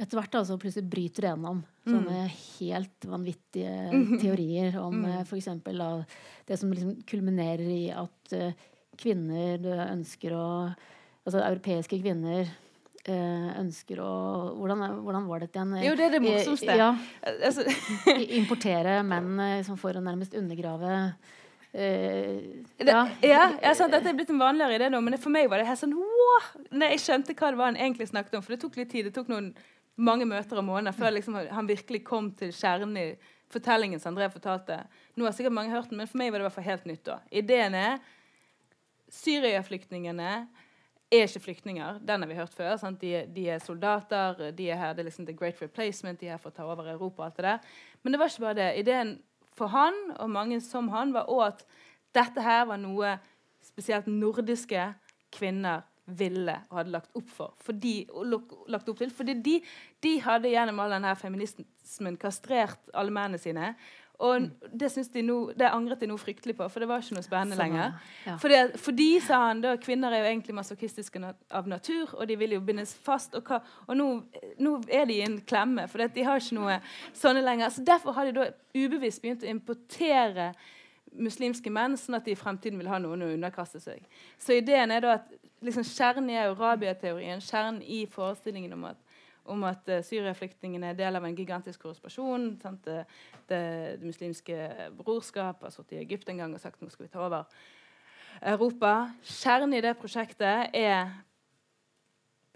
[0.04, 2.34] etter hvert altså, plutselig bryter gjennom sånne mm.
[2.60, 4.18] helt vanvittige mm.
[4.22, 5.06] teorier om mm.
[5.12, 5.50] Eh, f.eks.
[6.50, 8.68] det som liksom kulminerer i at uh,
[9.00, 10.48] kvinner ønsker å
[11.24, 14.08] Altså europeiske kvinner uh, ønsker å
[14.58, 15.70] hvordan, hvordan, var det igjen?
[15.86, 16.76] Jo, det er det morsomste.
[16.76, 16.90] Ja,
[17.32, 17.64] altså.
[18.42, 20.98] importere menn som for å nærmest undergrave
[21.74, 23.08] Uh, ja.
[23.26, 25.66] ja, ja sant, Dette er blitt en vanligere idé nå, men for meg var det
[25.66, 26.50] helt sånn wow!
[26.70, 28.44] Når jeg skjønte hva det var han egentlig snakket om.
[28.46, 29.08] For det tok litt tid.
[29.10, 29.48] Det tok noen
[29.96, 33.08] mange møter om måneden før liksom, han virkelig kom til kjernen i
[33.54, 34.80] fortellingen som André fortalte.
[35.16, 36.88] Nå har sikkert mange hørt den, men for meg var det i hvert fall helt
[36.90, 37.06] nytt.
[37.06, 37.20] da.
[37.32, 37.98] Ideen er
[39.14, 40.30] Syria-flyktningene
[41.14, 42.00] er ikke flyktninger.
[42.02, 42.78] Den har vi hørt før.
[43.02, 46.36] De, de, er soldater, de er her, det er liksom the great replacement, de er
[46.36, 47.22] her for å ta over Europa.
[47.22, 47.60] og alt det der.
[48.02, 48.70] Men det var ikke bare det.
[48.80, 49.20] Ideen
[49.54, 51.66] for han, og mange som han, var òg at
[52.16, 53.18] dette her var noe
[53.64, 54.94] spesielt nordiske
[55.34, 57.58] kvinner ville og hadde lagt opp for.
[57.64, 57.96] Fordi,
[58.72, 59.58] lagt opp til, fordi de,
[60.04, 63.74] de hadde gjennom all denne feminismen kastrert alle mennene sine.
[64.24, 64.46] Og
[64.80, 67.58] det, de no, det, angret de nå fryktelig på, for det var ikke noe spennende
[67.58, 68.12] Samme, lenger.
[68.28, 68.36] Ja.
[68.40, 72.56] Fordi, fordi, sa han, da, kvinner er jo egentlig masochistiske av natur, og de vil
[72.56, 73.36] jo bindes fast.
[73.40, 73.50] Og,
[73.88, 74.08] og nå,
[74.64, 76.78] nå, er de i en klemme, for de har ikke noe
[77.20, 77.74] sånne lenger.
[77.74, 80.52] Så Derfor har de da ubevisst begynt å importere
[81.20, 84.06] muslimske menn, sånn at de i fremtiden vil ha noen å underkaste seg.
[84.42, 89.64] Så ideen er da at liksom Kjernen i Eurabia-teorien, kjernen i forestillingen om at, om
[89.68, 92.50] at uh, Syria-flyktningene er del av en gigantisk korrespondasjon.
[92.62, 92.98] Det, det,
[93.50, 93.64] det,
[94.06, 97.48] muslimske brorskap har sittet i Egypt en gang og sagt nå skal vi ta over
[98.42, 98.96] Europa.
[99.24, 101.14] Kjernen i det prosjektet er,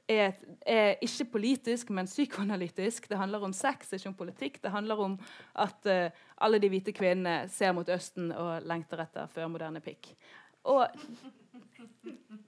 [0.08, 0.34] er,
[0.66, 3.10] er, ikke politisk, men psykoanalytisk.
[3.10, 4.60] Det handler om sex, ikke om politikk.
[4.64, 5.20] Det handler om
[5.56, 10.12] at uh, alle de hvite kvinnene ser mot Østen og lengter etter førmoderne pikk.
[10.68, 10.88] Og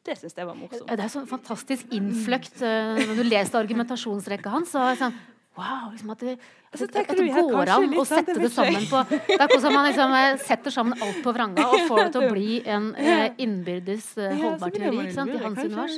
[0.05, 0.87] det syns jeg var morsomt.
[0.89, 4.71] Det er sånn fantastisk innfløkt uh, når du leste argumentasjonsrekka hans.
[4.73, 5.15] Så er det sånn,
[5.59, 6.35] wow, liksom at det,
[6.69, 9.87] at, at det går an å sette det sammen på Det er akkurat som man
[9.89, 13.25] liksom, eh, setter sammen alt på vranga og får det til å bli en uh,
[13.41, 15.97] innbyrdes holdbar teori sant, i hans univers.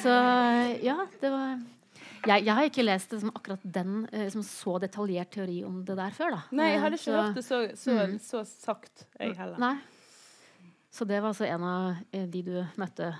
[0.00, 0.16] Så
[0.84, 1.60] ja, det var
[2.20, 6.12] jeg, jeg, har ikke lest liksom, akkurat den liksom, så detaljert teori om det der
[6.12, 6.34] før.
[6.34, 6.42] Da.
[6.58, 8.18] Nei, jeg hadde ikke så, hørt det så, så, mm.
[8.26, 9.56] så, sagt, jeg heller.
[9.62, 9.78] Nei.
[10.90, 13.12] Så det var altså en av de du møtte.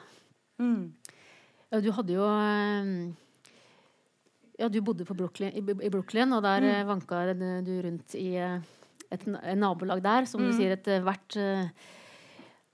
[0.60, 0.90] Mm.
[1.70, 2.26] Ja, du hadde jo
[4.60, 6.88] Ja, du bodde Brooklyn, i, Brooklyn, og der mm.
[6.88, 10.26] vanka du rundt i et, nabolag der.
[10.28, 10.50] Som mm.
[10.50, 11.38] du sier, et hvert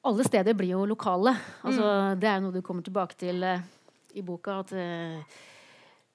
[0.07, 1.37] Alle steder blir jo lokale.
[1.63, 2.21] Altså, mm.
[2.21, 3.45] Det er noe du kommer tilbake til
[4.17, 4.61] i boka.
[4.65, 4.73] At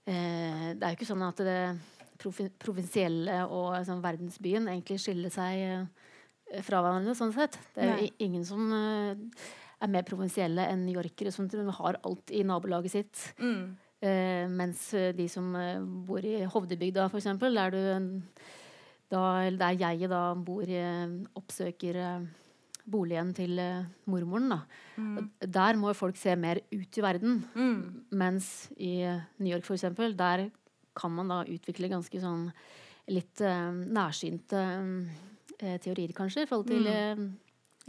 [0.05, 1.61] det er jo ikke sånn at det
[2.61, 5.85] provinsielle og sånn, verdensbyen egentlig skiller seg
[6.65, 7.15] fra hverandre.
[7.17, 7.57] sånn sett.
[7.75, 11.47] Det er jo ingen som er mer provinsielle enn yorkere, som
[11.79, 13.23] har alt i nabolaget sitt.
[13.39, 13.77] Mm.
[14.49, 15.53] mens de som
[16.07, 17.81] bor i Hovdebygda, f.eks., der du
[19.11, 20.65] da, der jeg da bor,
[21.37, 21.99] oppsøker
[22.89, 24.53] boligen til uh, mormoren.
[24.97, 25.29] Mm.
[25.41, 27.41] Der må folk se mer ut i verden.
[27.55, 28.05] Mm.
[28.17, 30.49] Mens i uh, New York, eksempel, der
[30.97, 32.49] kan man da utvikle ganske sånn
[33.11, 34.63] litt uh, nærsynte
[35.61, 37.25] teorier, kanskje, i forhold til mm.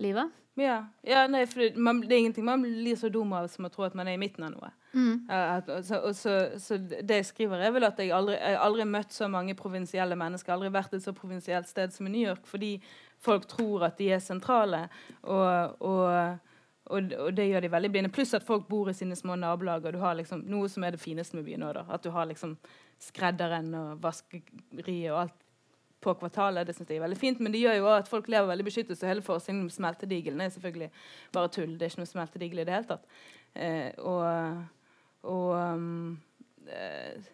[0.05, 0.39] livet.
[0.61, 3.73] Ja, ja nei, for man, det er ingenting man blir så dum av som å
[3.73, 4.73] tro at man er i midten av noe.
[4.93, 5.25] Mm.
[5.33, 9.17] At, så, så, så, det jeg skriver, er vel at jeg aldri, jeg aldri møtt
[9.17, 10.53] så mange provinsielle mennesker.
[10.53, 12.45] Aldri vært et så provinsielt sted som i New York.
[12.49, 12.75] Fordi
[13.23, 14.85] folk tror at de er sentrale.
[15.23, 16.05] Og, og,
[16.93, 18.13] og, og det gjør de veldig blinde.
[18.13, 19.87] Pluss at folk bor i sine små nabolag.
[19.89, 21.73] Og du har liksom noe som er det fineste med byen nå.
[21.89, 22.59] At du har liksom
[23.01, 25.39] skredderen og vaskeriet og alt
[26.03, 26.67] på kvartalet.
[26.67, 28.99] Det synes jeg er veldig fint, Men det gjør jo at folk lever veldig beskyttet.
[28.99, 30.91] Så hele forestillingen om smeltedigelen er selvfølgelig
[31.33, 31.77] bare tull.
[31.79, 33.07] Det er ikke noe smeltedigel i det hele tatt.
[33.55, 34.65] Eh, og,
[35.23, 36.21] og um,
[36.67, 37.31] eh,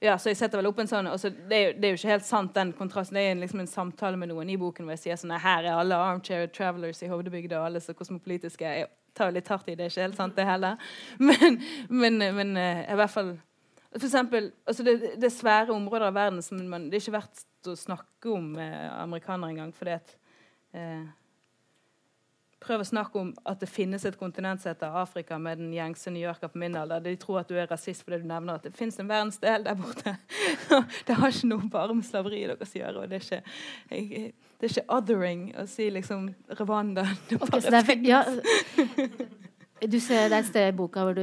[0.00, 1.98] ja, så jeg setter vel opp en sånn altså, det, er jo, det, er jo,
[1.98, 3.18] ikke helt sant, den kontrasten.
[3.18, 5.76] Det er liksom en samtale med noen i boken hvor jeg sier sånn Her er
[5.76, 8.64] alle armchair travelers i Hovdebygda, og alle så kosmopolitiske.
[8.64, 10.80] Jeg tar jo litt hardt i det, er ikke helt sant, det heller.
[11.28, 13.34] Men, men, men uh, i hvert fall
[13.98, 17.16] for eksempel, altså det, det, er svære områder av verden som man, det er ikke
[17.16, 19.72] verdt å snakke om med amerikanere engang.
[19.74, 20.14] fordi at
[20.74, 21.08] eh,
[22.60, 26.10] Prøv å snakke om at det finnes et kontinent som heter Afrika med den gjengse
[26.12, 27.00] New Yorker på min alder.
[27.00, 29.78] De tror at du er rasist fordi du nevner at det fins en verdensdel der
[29.80, 30.12] borte.
[31.08, 33.00] det har ikke noe bare med slaveriet deres å gjøre.
[33.00, 33.56] og det er ikke,
[33.96, 36.28] jeg, det er ikke othering å si liksom
[36.60, 37.06] Rwanda.
[37.30, 38.20] Det okay, det er, ja,
[39.88, 41.22] du ser, det er et sted i boka hvor du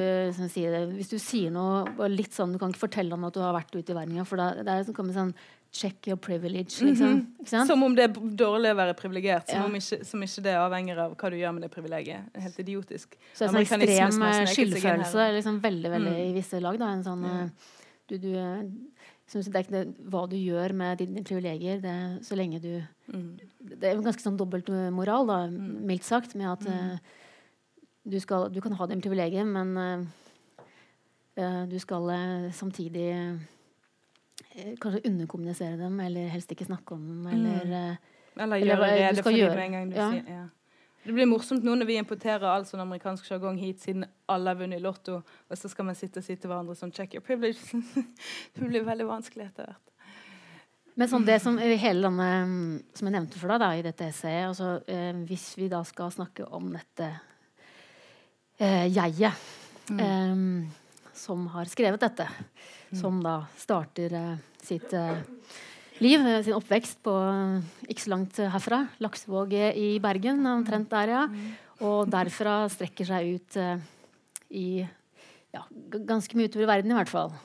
[0.49, 0.81] sier det.
[0.95, 3.75] Hvis du sier noe litt sånn, Du kan ikke fortelle om at du har vært
[3.75, 4.25] ute i verden.
[4.25, 5.33] For da, det er sånn, sånn
[5.71, 6.81] check your privilege.
[6.81, 7.07] Liksom.
[7.07, 7.65] Mm -hmm.
[7.67, 9.49] Som om det er dårlig å være privilegert.
[9.49, 9.77] Som, ja.
[9.77, 12.21] ikke, som ikke det avhenger av hva du gjør med det privilegiet.
[12.35, 13.17] Helt idiotisk.
[13.33, 16.29] Så det en sånn ekstrem eh, skyldfølelse liksom veldig, veldig mm.
[16.29, 16.79] i visse lag.
[16.79, 16.91] Da.
[16.93, 17.51] En sånn, mm.
[18.07, 18.63] du, du, eh,
[19.33, 22.81] det er ikke det, hva du gjør med dine privilegier, det, så lenge du
[23.13, 23.39] mm.
[23.59, 25.85] Det er en ganske sånn dobbeltmoral, mm.
[25.85, 26.97] mildt sagt, med at uh,
[28.11, 30.07] du, skal, du, kan ha din privilegium, men
[31.37, 37.25] uh, du skal uh, samtidig uh, kanskje underkommunisere dem, eller helst ikke snakke om dem.
[37.33, 37.97] Eller,
[38.37, 40.11] Eller gjøre eller rede for med en gang du ja.
[40.13, 40.45] sier ja.
[41.07, 44.57] Det blir morsomt nå når vi importerer all sånn amerikansk sjargong hit, siden alle har
[44.59, 47.23] vunnet i Lotto, og så skal man sitte og si til hverandre sånn Check your
[47.23, 47.79] privilege.
[48.57, 49.87] det blir veldig vanskelig etter hvert.
[50.97, 52.27] Men sånn det som hele denne,
[52.97, 54.81] som jeg nevnte for deg da, i dette essayet altså,
[55.29, 57.11] Hvis vi da skal snakke om dette
[58.57, 59.33] eh, jeget
[59.89, 59.99] mm.
[59.99, 62.27] eh, som har skrevet dette,
[62.95, 65.17] som da starter eh, sitt uh,
[66.03, 67.13] liv, uh, sin oppvekst på
[67.87, 68.83] ikke så langt herfra.
[69.03, 71.23] Laksevåg i Bergen, omtrent der, ja.
[71.87, 73.57] Og derfra strekker seg ut
[74.49, 74.81] i
[75.53, 75.61] ja,
[75.93, 77.35] ganske mye utover i verden, i hvert fall.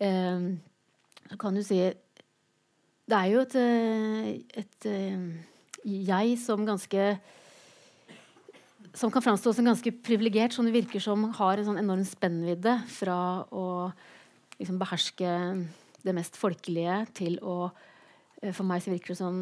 [0.00, 3.56] så kan du si Det er jo et,
[4.60, 4.88] et
[5.84, 7.06] jeg som ganske
[8.94, 12.76] som kan framstå som ganske privilegert, som det virker som har en sånn enorm spennvidde
[12.90, 13.18] fra
[13.54, 13.66] å
[14.60, 15.34] liksom beherske
[16.04, 17.70] det mest folkelige til å
[18.42, 19.40] eh, For meg så virker det som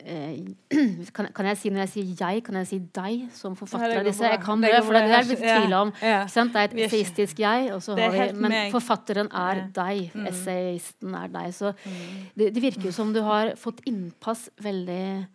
[0.00, 0.38] eh,
[1.16, 4.06] kan, kan, jeg si når jeg sier 'jeg', kan jeg si 'deg' som forfatter av
[4.06, 4.24] disse?
[4.24, 5.92] Jeg kan det, for det er det tvil om.
[6.02, 6.24] Ja, ja.
[6.24, 10.10] Det er et essayistisk 'jeg', vi, men forfatteren er deg.
[10.14, 10.26] Mm.
[10.26, 11.54] Essayisten er deg.
[11.54, 11.92] Så mm.
[12.38, 15.26] det, det, virker jo som du har fått innpass veldig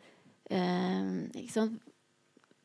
[0.49, 1.82] eh, ikke sant?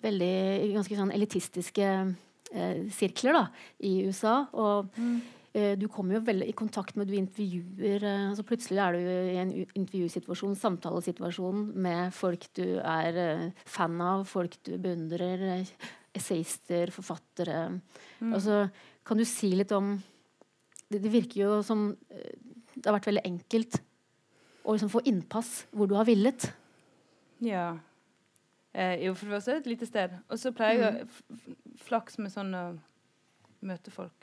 [0.05, 0.35] Veldig
[0.77, 3.45] ganske sånn elitistiske eh, sirkler da,
[3.83, 4.41] i USA.
[4.55, 5.19] Og mm.
[5.57, 8.99] Eh, du kommer jo veldig i kontakt med Du intervjuer eh, altså Plutselig er du
[9.01, 15.65] i en intervjusituasjon, samtalesituasjon, med folk du er eh, fan av, folk du beundrer,
[16.15, 17.81] essayister, forfattere.
[18.21, 18.35] Mm.
[18.35, 18.61] Altså,
[19.07, 19.95] kan du si litt om
[20.89, 23.81] det, det, virker jo som det har vært veldig enkelt
[24.69, 26.51] å liksom få innpass hvor du har villet.
[27.45, 27.71] Ja.
[28.79, 30.15] Eh, jo, for det første et lite sted.
[30.31, 31.11] Og så pleier jeg mm.
[31.35, 32.65] å flaks med sånn å
[33.67, 34.15] møte folk.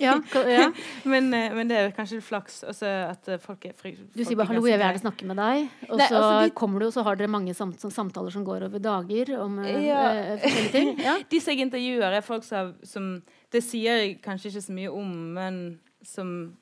[0.00, 0.72] Ja, ja.
[1.12, 3.94] men, eh, men det er kanskje flaks også at eh, folk er fri.
[4.12, 6.54] Du sier bare 'hallo, jeg vil gjerne snakke med deg', og Nei, så altså, de-
[6.60, 9.86] kommer du, og så har dere mange samt samtaler som går over dager om eh,
[9.86, 10.02] Ja.
[10.12, 10.98] eh, forskjellige ting.
[11.06, 11.16] Ja.
[11.30, 14.92] De som jeg intervjuer, er folk som, som Det sier jeg kanskje ikke så mye
[14.92, 16.56] om, men som,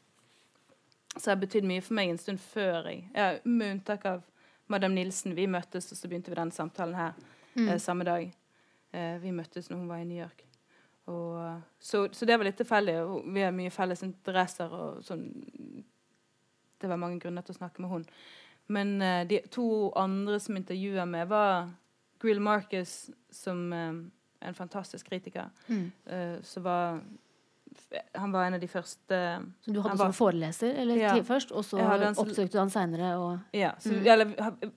[1.17, 4.23] som har betydd mye for meg en stund før jeg ja, Med unntak av
[4.71, 5.35] Madam Nilsen.
[5.37, 7.13] Vi møttes, og så begynte vi den samtalen her
[7.57, 7.69] Mm.
[7.69, 8.29] eh, samme dag.
[8.95, 10.45] Eh, vi møttes når hun var i New York.
[11.11, 12.95] Og, så, så det var litt tilfeldig.
[13.35, 14.71] Vi har mye felles interesser.
[14.71, 15.25] og sånn
[16.81, 18.05] Det var mange grunner til å snakke med hun.
[18.69, 21.69] Men eh, de to andre som intervjua meg, var
[22.23, 23.93] Grill Marcus, som eh,
[24.41, 25.51] er en fantastisk kritiker.
[25.69, 25.93] Mm.
[26.07, 27.01] eh, som var
[28.15, 29.17] Han var en av de første
[29.65, 31.15] Så du hadde Han som var- foreleser eller, Ja.
[31.23, 31.79] først, og så
[32.15, 34.07] som- oppsøkte du han seinere Ja, så, Mm.
[34.07, 34.25] eller,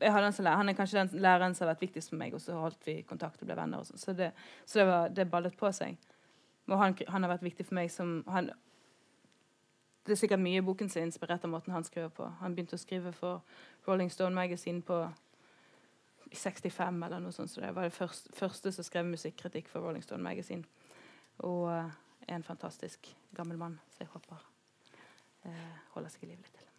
[0.02, 0.56] jeg hadde han som lærer.
[0.58, 3.04] Han er kanskje den læreren som har vært viktigst for meg, og så holdt vi
[3.04, 3.78] kontakt og ble venner.
[3.80, 4.00] Og sånn.
[4.00, 4.32] så det,
[4.66, 5.98] så det, var, det ballet på seg.
[6.70, 8.50] Og han, han har vært viktig for meg som han,
[10.06, 12.30] Det er sikkert mye i boken som er inspirert av måten han skriver på.
[12.40, 13.42] Han begynte å skrive for
[13.88, 15.14] Rolling Stone Magazine på
[16.34, 20.02] 65 eller noe sånt, så det var det første, første som skrev musikkritikk for Rolling
[20.04, 20.66] Stone Magazine.
[21.40, 21.90] Og eh,
[22.28, 24.40] er en fantastisk gammel mann, så jeg håper
[25.48, 26.70] eh, holder seg i live litt til.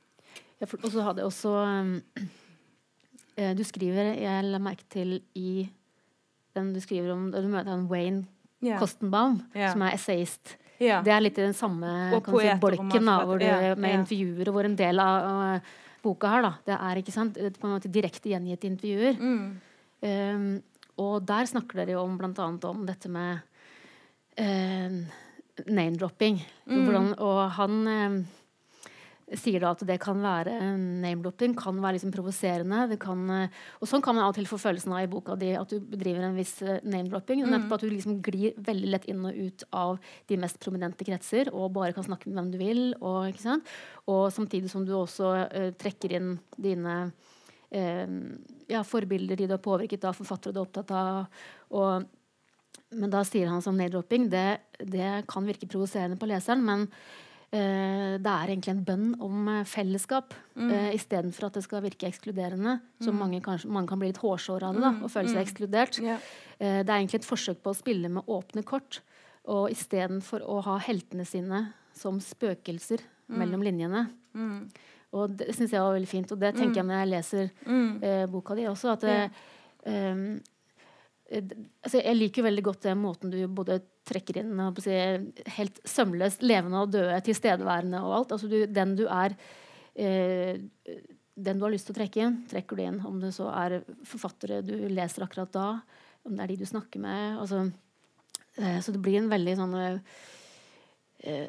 [0.61, 1.95] Ja, Og så hadde jeg også um,
[3.37, 5.67] eh, Du skriver Jeg la merke til i
[6.55, 8.25] den du skriver om Du møter han Wayne
[8.65, 8.79] yeah.
[8.81, 9.73] Kostenbaum, yeah.
[9.73, 10.57] som er essayist.
[10.81, 11.03] Yeah.
[11.05, 13.47] Det er litt i den samme si, bolken da, hvor du,
[13.81, 15.27] med intervjuer, og hvor en del av
[15.59, 19.21] uh, boka her da, det er ikke sant, er på en måte direkte gjengitte intervjuer.
[19.21, 19.45] Mm.
[20.05, 20.49] Um,
[21.05, 23.45] og der snakker dere jo om annet om dette med
[24.41, 24.99] uh,
[25.67, 26.41] name-dropping.
[26.71, 27.15] Mm.
[27.23, 28.17] Og han eh,
[29.41, 32.99] sier da at det kan være name-dropping, kan være liksom provoserende.
[33.01, 35.53] kan, uh, Og sånn kan man av og til få følelsen av i boka di,
[35.57, 37.45] at du bedriver en viss uh, name-dropping.
[37.45, 37.51] Mm.
[37.51, 41.53] Nettopp at du liksom glir veldig lett inn og ut av de mest prominente kretser,
[41.55, 42.83] og bare kan snakke med hvem du vil.
[43.01, 43.41] Og,
[44.13, 46.99] og samtidig som du også eh, trekker inn dine
[47.73, 48.19] eh,
[48.69, 51.25] ja, forbilder de du har påvirket av, forfattere du er opptatt av.
[51.73, 52.13] Og,
[52.95, 58.15] men da sier han som name-dropping det, det kan virke provoserende på leseren, men uh,
[58.23, 60.71] det er egentlig en bønn om eh, fellesskap Mm.
[60.71, 62.77] uh, istedenfor at det skal virke ekskluderende.
[63.03, 65.41] Så mange, kanskje, mange kan bli litt hårsåre av det da, Mm, og føle seg
[65.41, 65.45] mm.
[65.49, 65.99] ekskludert.
[66.03, 66.21] Yeah.
[66.61, 69.01] Uh, det er egentlig et forsøk på å spille med åpne kort.
[69.51, 74.07] Og istedenfor å ha heltene sine som spøkelser mellom linjene.
[74.35, 74.71] Mm.
[75.13, 76.31] Og det syns jeg var veldig fint.
[76.33, 78.31] Og det tenker jeg når jeg leser Mm.
[78.33, 78.93] boka di også.
[78.95, 79.31] At det,
[79.85, 80.41] d-
[81.33, 84.51] altså jeg liker jo veldig godt den måten du både trekker inn
[84.85, 84.93] si,
[85.57, 88.35] helt sømløst levende og døde, tilstedeværende og alt.
[88.37, 89.35] Altså du, den du er
[89.97, 90.61] eh,
[91.37, 93.01] Den du har lyst til å trekke inn, trekker du inn.
[93.07, 95.81] Om det så er forfattere du leser akkurat da,
[96.25, 97.39] om det er de du snakker med.
[97.41, 97.65] Altså,
[98.57, 99.99] eh, så det blir en veldig sånn eh,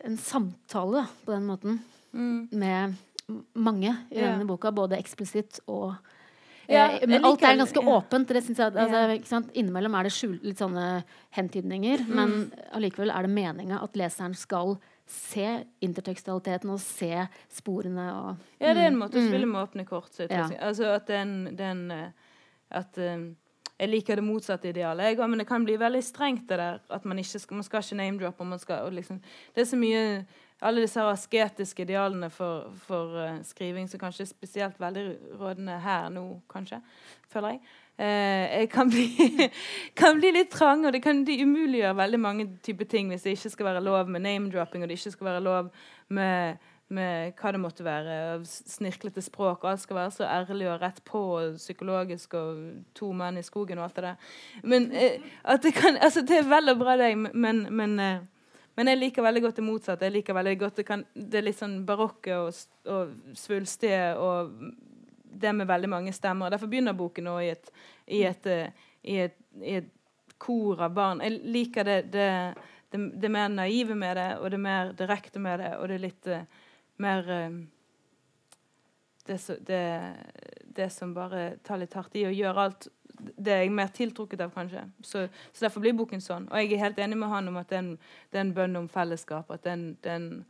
[0.07, 1.79] En samtale da, på den måten
[2.15, 2.47] Mm.
[2.51, 2.95] med
[3.59, 4.29] mange i Ja.
[4.31, 5.97] denne boka, både eksplisitt og
[6.69, 8.28] Ja, eh, Men alt er ganske åpent.
[8.28, 9.43] Det synes jeg, altså?
[9.54, 11.04] Innimellom er det skjult, litt sånne
[11.38, 18.38] hentydninger, men allikevel er det meninga at leseren skal se intertekstualiteten og se sporene og
[18.60, 19.28] Ja, det er en måte å Mm.
[19.30, 20.10] spille med åpne kort.
[20.12, 20.47] Så Ja.
[20.62, 22.10] altså at den, den eh,
[22.71, 23.17] At eh,
[23.80, 25.15] jeg liker det motsatte idealet.
[25.17, 26.80] Jeg, men det kan bli veldig strengt, det der.
[26.89, 28.91] At man ikke skal, man skal ikke name-droppe.
[28.91, 29.21] Liksom,
[29.54, 30.25] det er så mye
[30.63, 35.07] Alle disse asketiske idealene for, for uh, skriving som kanskje er spesielt veldig
[35.39, 36.79] rådende her nå, kanskje,
[37.31, 37.59] føler jeg.
[37.99, 39.09] uh, kan bli,
[39.99, 43.35] kan bli litt trang, og det kan de umuliggjøre veldig mange typer ting hvis det
[43.35, 45.69] ikke skal være lov med name-dropping, og det ikke skal være lov
[46.07, 46.63] med
[46.93, 48.15] med hva det måtte være,
[48.45, 52.59] snirklete språk, og alt skal være så ærlig og rett på og psykologisk og
[52.97, 54.29] to menn i skogen og alt det der.
[54.63, 57.99] Men uh, at det kan Altså, det er vel og bra, det, men, men,
[58.75, 60.07] men jeg liker veldig godt det motsatte.
[60.07, 62.57] Jeg liker veldig godt Det, kan, det litt sånn barokke og,
[62.91, 64.55] og svulstige og
[65.35, 66.51] det med veldig mange stemmer.
[66.51, 67.71] Derfor begynner boken nå i et,
[68.07, 69.91] i et, eh, i et, i et
[70.41, 71.23] kor av barn.
[71.23, 72.29] Jeg liker det, det,
[72.91, 76.29] det, det mer naive med det, og det mer direkte med det, og det litt
[76.31, 76.43] uh,
[77.03, 77.57] mer uh,
[79.25, 79.83] det, det,
[80.75, 82.89] det som bare tar litt hardt i og gjør alt
[83.37, 84.83] Det er jeg mer tiltrukket av, kanskje.
[85.01, 86.49] Så, så derfor blir boken sånn.
[86.51, 89.51] Og jeg er helt enig med han om at det er en, bønn om fellesskap.
[89.51, 89.73] At det
[90.05, 90.45] er en-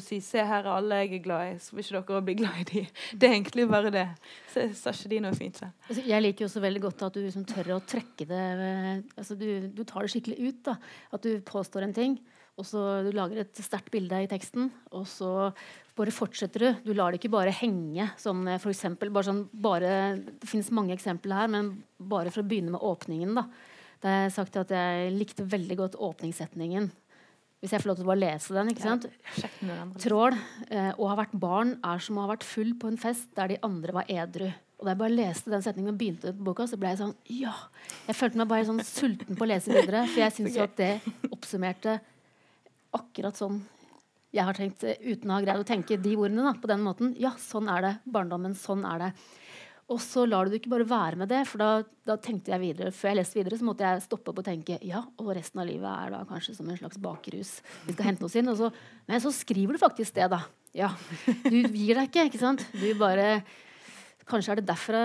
[0.00, 2.34] si 'Se, her er alle jeg er glad i, så vil ikke dere også bli
[2.34, 2.86] glad i de.
[3.18, 4.08] Det er egentlig bare det.
[4.52, 5.70] Så sa ikke de noe fint selv.
[5.88, 9.34] Altså, Jeg liker jo også veldig godt at du liksom tør å trekke det altså
[9.34, 10.64] du, du tar det skikkelig ut.
[10.64, 10.76] da
[11.12, 12.20] At du påstår en ting,
[12.58, 14.70] og så du lager et sterkt bilde i teksten.
[14.92, 15.52] Og så
[15.98, 16.68] bare fortsetter du.
[16.86, 18.08] Du lar det ikke bare henge.
[18.20, 19.92] Sånn, eh, for eksempel, bare sånn, bare,
[20.40, 23.34] det finnes mange eksempler her, men bare for å begynne med åpningen.
[24.02, 26.90] da har jeg sagt at jeg likte veldig godt åpningssetningen.
[27.62, 28.70] Hvis jeg får lov til å bare lese den.
[28.72, 29.06] ikke sant?
[29.62, 30.00] Andre.
[30.02, 30.36] Trål.
[30.68, 33.52] Eh, å ha vært barn er som å ha vært full på en fest der
[33.52, 34.48] de andre var edru.
[34.80, 37.14] Og da jeg bare leste den setningen og begynte på boka, så ble jeg sånn
[37.30, 37.52] Ja!
[38.08, 40.08] Jeg følte meg bare sånn sulten på å lese videre.
[40.10, 40.90] For jeg syns jo at det
[41.30, 42.00] oppsummerte
[42.98, 43.62] akkurat sånn
[44.32, 46.82] jeg har tenkt, eh, uten å ha greid å tenke de ordene da, på den
[46.84, 47.14] måten.
[47.20, 47.94] Ja, sånn er det.
[48.08, 48.54] Barndommen.
[48.56, 49.12] Sånn er det.
[49.92, 51.70] Og så lar du det ikke bare være med det, for da,
[52.08, 54.78] da tenkte jeg videre, før jeg leste videre, så måtte jeg stoppe opp og tenke
[54.88, 57.50] ja, og resten av livet er da kanskje som en slags bakrus.
[57.84, 58.48] Vi skal hente oss inn.
[58.56, 58.70] Så,
[59.10, 60.40] men så skriver du faktisk det, da.
[60.72, 60.88] Ja.
[61.44, 62.64] Du gir deg ikke, ikke sant?
[62.72, 63.42] Du bare
[64.30, 64.96] Kanskje er det derfor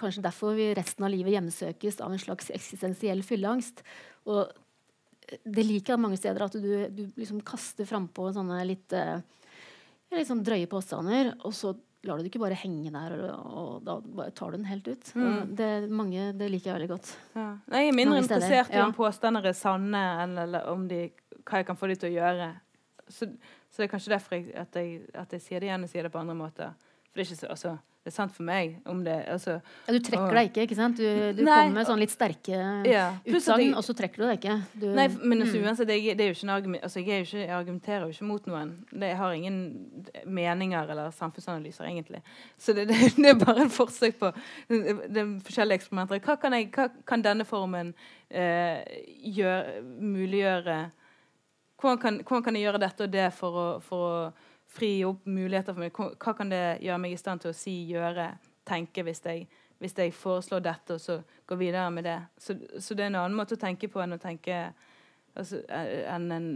[0.00, 3.84] Kanskje derfor vi resten av livet hjemsøkes av en slags eksistensiell fylleangst.
[4.26, 4.50] Og
[5.44, 9.18] det liker jeg mange steder, at du, du liksom kaster frampå sånne litt, eh,
[10.14, 13.86] litt sånn drøye påstander, og så lar du det ikke bare henge der, og, og
[13.86, 15.12] da tar du den helt ut.
[15.16, 15.54] Mm.
[15.56, 17.12] Det, mange, det liker jeg veldig godt.
[17.32, 17.46] Ja.
[17.78, 18.84] Jeg er mindre interessert i ja.
[18.84, 21.06] om påstander er sanne, eller, eller om de,
[21.40, 22.50] hva jeg kan få de til å gjøre.
[23.08, 23.30] Så,
[23.72, 26.06] så det er kanskje derfor jeg, at, jeg, at jeg sier det igjen og sier
[26.06, 26.76] det på andre måter.
[27.08, 29.54] For det er ikke så, altså, det er sant for meg om det altså,
[29.86, 30.98] Ja, du trekker og, deg ikke, ikke sant?
[31.00, 33.04] Du, du Nei, kommer med sånn litt sterke ja.
[33.24, 34.56] Utsagn, og så trekker du deg ikke.
[34.76, 35.64] Du, Nei, men altså, mm.
[35.64, 38.50] uansett, jeg, det er jo ikke en altså, jeg, ikke, jeg argumenterer jo ikke mot
[38.50, 38.74] noen.
[38.90, 39.58] Det, jeg har ingen
[40.36, 42.20] meninger eller samfunnsanalyser, egentlig.
[42.60, 44.34] Så det, det, det er bare et forsøk på
[44.68, 46.20] det, forskjellige eksperimenter.
[46.28, 47.94] Hva kan, jeg, hva kan denne formen
[48.28, 48.84] eh,
[49.32, 50.82] gjør, muliggjøre
[51.80, 54.18] hvordan kan, hvordan kan jeg gjøre dette og det for å, for å
[54.74, 55.94] fri opp muligheter for meg?
[55.94, 58.32] Hva kan det gjøre meg i stand til å si, gjøre,
[58.66, 59.46] tenke hvis jeg,
[59.82, 62.18] hvis jeg foreslår dette, og så går videre med det?
[62.40, 64.60] Så, så det er en annen måte å tenke på enn å tenke
[65.34, 66.50] altså, eh, enn en,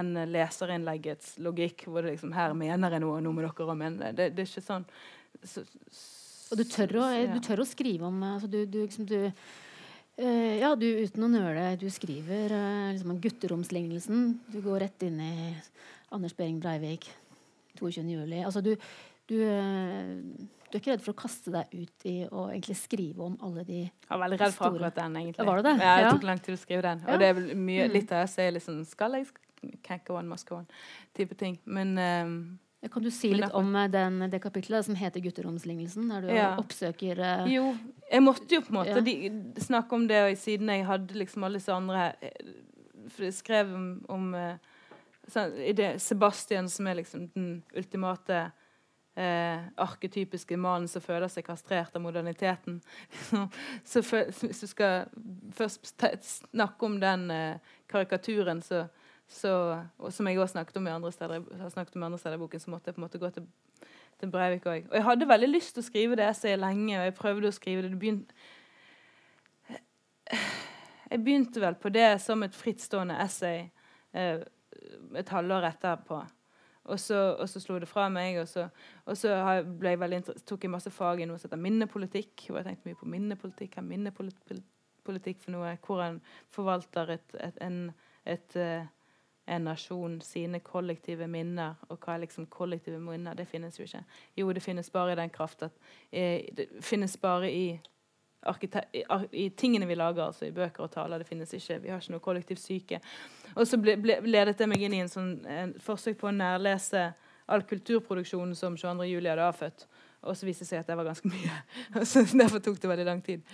[0.00, 3.78] en, leserinnleggets logikk, hvor det liksom Her mener jeg noe, og nå må dere òg
[3.78, 4.12] mene det.
[4.18, 4.28] det.
[4.36, 4.88] Det er ikke sånn.
[5.44, 5.64] Så,
[6.48, 9.32] Og du tør å, du tør å skrive om altså du, du, liksom, du,
[10.18, 14.32] Uh, Ja, du uten å nøle, du skriver uh, liksom gutteromslignelsen.
[14.50, 15.34] Du går rett inn i
[16.12, 17.08] Anders Behring Breivik,
[17.80, 18.02] 22.
[18.10, 18.42] juli.
[18.44, 18.74] Altså du,
[19.28, 20.14] du, eh,
[20.68, 23.64] du er ikke redd for å kaste deg ut i å egentlig skrive om alle
[23.68, 24.72] de Jeg var veldig redd for Store.
[24.74, 25.38] akkurat den, egentlig.
[25.42, 25.74] Ja, var det det?
[25.84, 27.02] Ja, jeg tok lang tid å skrive den.
[27.06, 27.12] Ja.
[27.14, 27.92] Og det er vel mye, Mm.
[27.92, 29.26] litt av det som er liksom Skal jeg
[29.82, 30.66] Can't go on, must go on.
[31.14, 31.58] Type ting.
[31.64, 32.58] Men um,
[32.92, 36.08] Kan du si litt om eh, den, det kapitlet som heter 'Gutteromslignelsen'?
[36.08, 36.56] Der du Ja.
[36.56, 37.74] oppsøker uh, Jo,
[38.12, 39.00] jeg måtte jo på en måte Ja.
[39.00, 42.12] de, snakke om det, og siden jeg hadde liksom alle disse andre
[43.08, 44.56] For jeg skrev om, om eh,
[45.32, 48.40] sånn, i det, Sebastian, som er liksom den ultimate
[49.18, 52.80] eh, arketypiske mannen som føler seg kastrert av moderniteten.
[53.90, 55.08] så hvis du skal
[55.56, 55.92] først
[56.52, 58.86] snakke om den eh, karikaturen, så,
[59.28, 59.54] så,
[59.98, 62.44] og som jeg også snakket om i andre steder, har snakket om andre steder i
[62.44, 63.48] boken, så måtte jeg på en måte gå til
[64.18, 64.88] til Breivik òg.
[64.90, 67.54] Og jeg hadde veldig lyst til å skrive det essayet lenge, og jeg prøvde å
[67.54, 67.98] skrive det.
[68.02, 68.14] det
[71.08, 73.68] jeg begynte vel på det som et frittstående essay
[74.12, 74.42] eh,
[75.16, 76.18] et halvår etterpå.
[76.88, 78.68] Og så, og så slo det fra meg, og så,
[79.04, 82.46] og så jeg- tok jeg masse fag i noe som heter minnepolitikk.
[82.50, 83.74] Og jeg tenkte mye på minnepolitikk.
[83.74, 85.76] Hva er minnepolitikk for noe?
[85.84, 87.92] Hvordan forvalter et, et, en,
[88.24, 88.86] et, eh,
[89.48, 93.34] en nasjon sine kollektive minner, og hva er liksom kollektive minner?
[93.34, 94.04] Det finnes jo ikke.
[94.36, 95.72] Jo, det finnes bare i den kraft at
[96.12, 97.80] eh, Det finnes bare i,
[99.32, 101.18] i, tingene vi lager, altså i bøker og taler.
[101.18, 103.00] Det finnes ikke, Vi har ikke noe kollektiv syke.
[103.54, 106.34] Og så ble, ble, ledet det meg inn i en sånn en forsøk på å
[106.34, 107.10] nærlese
[107.48, 109.08] all kulturproduksjonen som 22.
[109.08, 109.88] juli hadde avfødt.
[110.26, 111.58] Og så viste det seg at det var ganske mye.
[112.10, 113.44] Så Derfor tok det veldig lang tid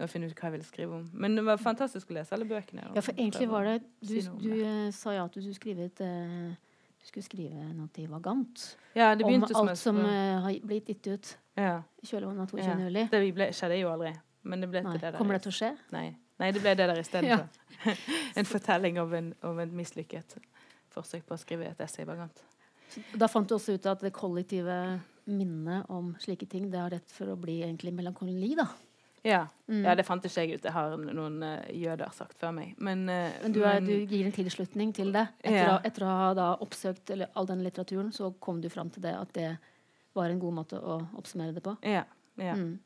[0.00, 1.04] å finne ut hva jeg ville skrive om.
[1.12, 2.88] Men det var fantastisk å lese alle bøkene.
[2.96, 6.00] Ja, for egentlig var det Du, du eh, sa ja at du skulle skrive et
[6.02, 6.54] eh,
[6.98, 8.64] Du skulle skrive noe vagant
[8.96, 12.64] Ja, det om alt som uh, har blitt gitt ut ja, i kjølvannet av 22.
[12.64, 12.78] ja.
[12.88, 13.02] juli.
[13.12, 14.14] Det ble, skjedde jo aldri.
[14.44, 15.18] Men det ble ikke det der.
[15.18, 15.70] Kommer det til å skje?
[15.94, 16.06] Nei.
[16.42, 17.04] Nei, det ble det der Ja.
[17.04, 17.48] istedenfor.
[18.40, 20.36] en fortelling om en, om en mislykket
[20.94, 22.42] forsøk på å skrive et essay vagant.
[23.18, 24.74] Da fant du også ut at det kollektive
[25.26, 28.52] minnet om slike ting det har rett for å bli egentlig melankoli.
[28.58, 28.68] da.
[29.24, 29.46] Ja.
[29.72, 29.80] Mm.
[29.86, 30.62] ja, det fant ikke jeg ut.
[30.66, 32.74] Det har noen uh, jøder sagt før meg.
[32.78, 35.24] Men, uh, Men du, er, men- du gir en tilslutning til det.
[35.40, 35.70] Etter, Ja.
[35.78, 39.02] å, etter å ha da oppsøkt eller, all den litteraturen, så kom du fram til
[39.06, 39.54] det at det
[40.14, 41.72] var en god måte å oppsummere det på.
[41.82, 42.04] Ja.
[42.36, 42.52] ja.
[42.54, 42.76] Mm.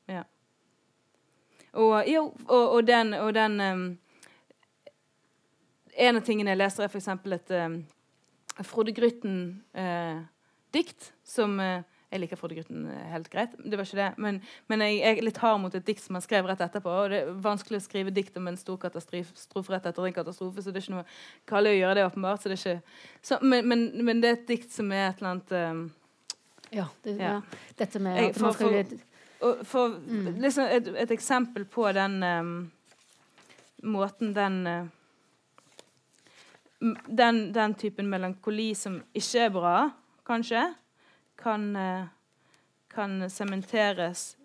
[1.78, 3.84] Og, jo, og, og den, og den um,
[5.98, 7.08] En av tingene jeg leser, er f.eks.
[7.08, 7.74] et um,
[8.66, 11.80] Frode Grytten-dikt som uh,
[12.12, 14.06] Jeg liker Frode Grytten eh, helt greit, det var ikke det.
[14.24, 14.38] Men,
[14.72, 16.88] men jeg er litt hard mot et dikt som han skrev rett etterpå.
[17.02, 20.60] Og det er vanskelig å skrive dikt om en stor katastrofe rett etter en katastrofe,
[20.64, 21.04] så det er ikke noe
[21.50, 22.40] Kalle å gjøre det, åpenbart.
[22.40, 22.80] Så det er ikke,
[23.28, 25.82] så, men, men, men det er et dikt som er et eller annet um,
[26.78, 27.28] Ja, det, Ja.
[27.34, 27.40] ja.
[27.82, 28.80] Dette med Jeg- at man skal for-
[29.64, 30.40] for Mm.
[30.40, 32.70] liksom et, et eksempel på den um,
[33.82, 34.86] måten den uh,
[37.06, 39.90] den, den, typen melankoli som ikke er bra,
[40.26, 40.74] kanskje,
[41.38, 42.06] kan uh,
[42.88, 44.36] kan sementeres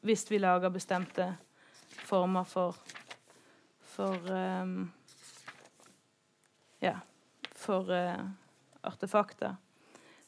[0.00, 1.36] hvis vi lager bestemte
[2.04, 2.76] former for
[3.82, 4.90] for um,
[6.80, 6.98] ja,
[7.56, 8.28] for uh,
[8.82, 9.56] artefakter.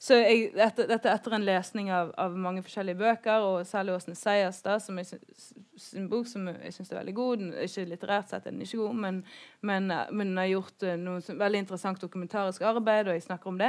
[0.00, 4.14] Så jeg, dette, dette etter en lesning av, av, mange forskjellige bøker, og særlig Åsne
[4.16, 7.42] Seierstad, som er sin bok som jeg syns er veldig god.
[7.66, 9.18] Ikke litterært sett er den ikke god, men,
[9.60, 13.68] men, men har gjort uh, noe veldig interessant dokumentarisk arbeid, og jeg snakker om det.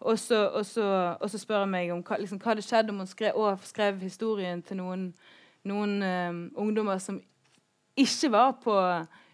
[0.00, 0.42] Og så,
[1.38, 4.66] spør jeg meg om hva, liksom, hva hadde skjedd om hun skrev, og skrev historien
[4.66, 5.08] til noen,
[5.62, 7.22] noen um, ungdommer som
[7.98, 8.74] ikke var på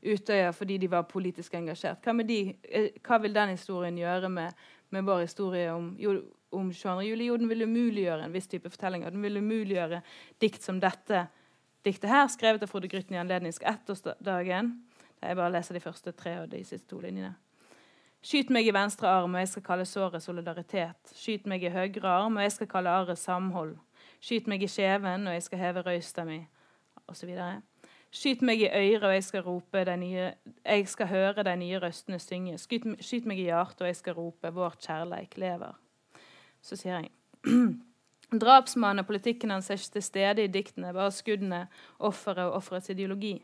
[0.05, 2.05] Utøya fordi de var politisk engasjert.
[2.05, 2.38] Hva, de,
[2.68, 4.64] eh, hva vil den historien gjøre med
[4.95, 5.92] med vår historie om,
[6.55, 6.97] om 22.
[7.09, 7.28] juli.
[7.28, 9.12] Jo, den vil umuliggjøre en viss type fortellinger.
[9.14, 10.01] Den vil umuliggjøre
[10.42, 11.26] dikt som dette
[11.84, 14.70] diktet her, skrevet av Frode Grytten i anledning ettårsdagen.
[15.20, 17.34] Jeg bare leser de første tre og de siste to linjene.
[18.24, 21.12] Skyt meg i venstre arm, og jeg skal kalle såret solidaritet.
[21.12, 23.74] Skyt meg i høyre arm, og jeg skal kalle arret samhold.
[24.24, 26.40] Skyt meg i kjeven, og jeg skal heve røysta mi,
[27.05, 27.34] osv.
[28.15, 30.27] Skyt meg i øret, og jeg skal rope de nye
[30.65, 32.59] Jeg skal høre de nye røstene synge.
[32.59, 35.75] Skyt, skyt meg i hjertet, og jeg skal rope Vårt kjærleik lever.
[36.62, 37.11] Så sier jeg
[38.41, 41.67] Drapsmannen og politikken hans er ikke til stede i diktene, bare skuddene,
[41.99, 43.35] offeret og offerets ideologi.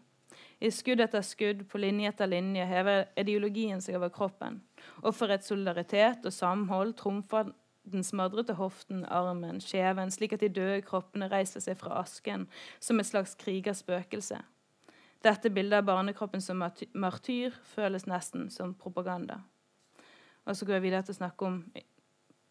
[0.61, 4.61] I skudd etter skudd, på linje etter linje, hever ideologien seg over kroppen.
[5.03, 7.51] Offerets solidaritet og samhold trumfer
[7.91, 12.47] den smadrete hoften, armen, skjeven, slik at de døde kroppene reiser seg fra asken
[12.79, 14.39] som et slags krigerspøkelse.
[15.21, 16.63] Dette bildet av barnekroppen som
[16.95, 19.43] martyr føles nesten som propaganda.
[20.49, 21.59] Og så går jeg videre til å snakke om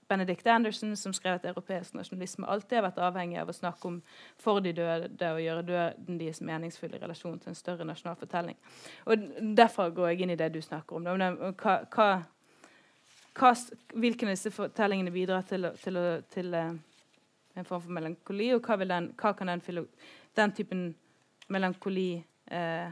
[0.10, 4.00] Benedict Anderson, som skrev at europeisk nasjonalisme alltid har vært avhengig av å snakke om
[4.42, 8.58] for de døde og gjøre døden deres meningsfull i relasjon til en større nasjonal fortelling.
[9.06, 11.10] Og Derfor går jeg inn i det du snakker om.
[11.62, 12.08] Hva, hva,
[13.38, 13.52] hva,
[13.94, 16.02] hvilke av disse fortellingene bidrar til, til,
[16.34, 16.58] til, til
[17.60, 19.88] en form for melankoli, og hva, den, hva kan den,
[20.38, 20.84] den typen
[21.50, 22.12] melankoli
[22.52, 22.90] eh,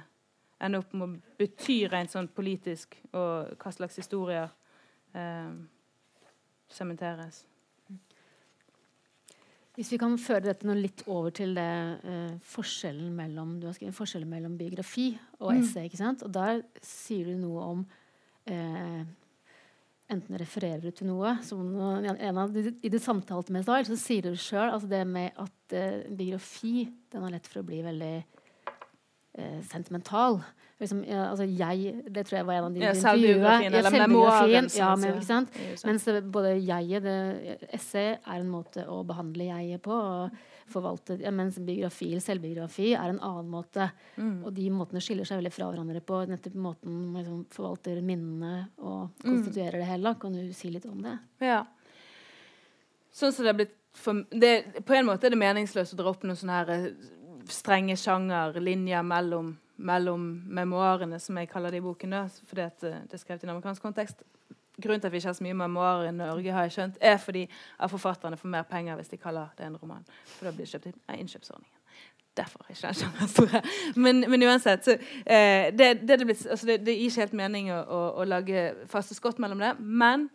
[0.64, 4.50] ender opp med å bety rent sånn politisk, og hva slags historier
[5.18, 5.54] eh,
[6.74, 7.44] sementeres.
[9.78, 11.70] Hvis vi kan føre dette nå litt over til det,
[12.10, 13.60] eh, forskjellen, mellom,
[13.94, 15.60] forskjellen mellom biografi og mm.
[15.62, 15.86] essay.
[15.86, 16.26] ikke sant?
[16.26, 17.88] Og der sier du noe om
[18.50, 19.06] eh,
[20.08, 21.60] Enten refererer du til noe som
[22.00, 25.36] en av de, I det samtalte med deg, så sier du sjøl altså det med
[25.44, 28.14] at eh, biografi den har lett for å bli veldig
[29.38, 30.42] eh, sentimental.
[30.78, 34.68] Liksom, ja, altså jeg, det tror jeg var en av de ja, Selvbiografien eller memoaren.
[34.78, 35.58] Ja, men, ikke sant?
[35.88, 37.08] Mens både jeget,
[37.74, 39.98] essay, er en måte å behandle jeget på.
[39.98, 43.90] og forvalte, ja, Mens biografi eller selvbiografi er en annen måte.
[44.18, 44.44] Mm.
[44.46, 48.68] Og de måtene skiller seg veldig fra hverandre på nettopp måten man liksom, forvalter minnene
[48.82, 49.24] og mm.
[49.24, 49.82] konstituerer mm.
[49.82, 50.16] det hele.
[50.22, 51.18] Kan du si litt om det?
[51.48, 51.62] Ja.
[53.16, 56.12] Sånn som det er blitt for, det, På en måte er det meningsløst å dra
[56.12, 56.84] opp noen sånne her eh,
[57.54, 62.16] strenge sjangerlinjer mellom, mellom memoarene, som jeg kaller det i boken,
[62.48, 64.24] fordi eh, det er skrevet i en amerikansk kontekst.
[64.82, 67.18] Grunnen til at vi ikke har så mye memoarer i Norge, har jeg skjønt, er
[67.18, 67.48] fordi
[67.80, 70.06] at forfatterne får mer penger hvis de kaller det en roman.
[70.36, 71.74] For da blir det kjøpt inn av innkjøpsordningen.
[72.38, 73.62] Derfor er ikke den sjangeren store.
[73.96, 77.80] Men, men, uansett så, eh, det, det, det, altså det, gir ikke helt mening å,
[77.82, 79.74] å, å, lage faste skott mellom det.
[79.80, 80.28] Men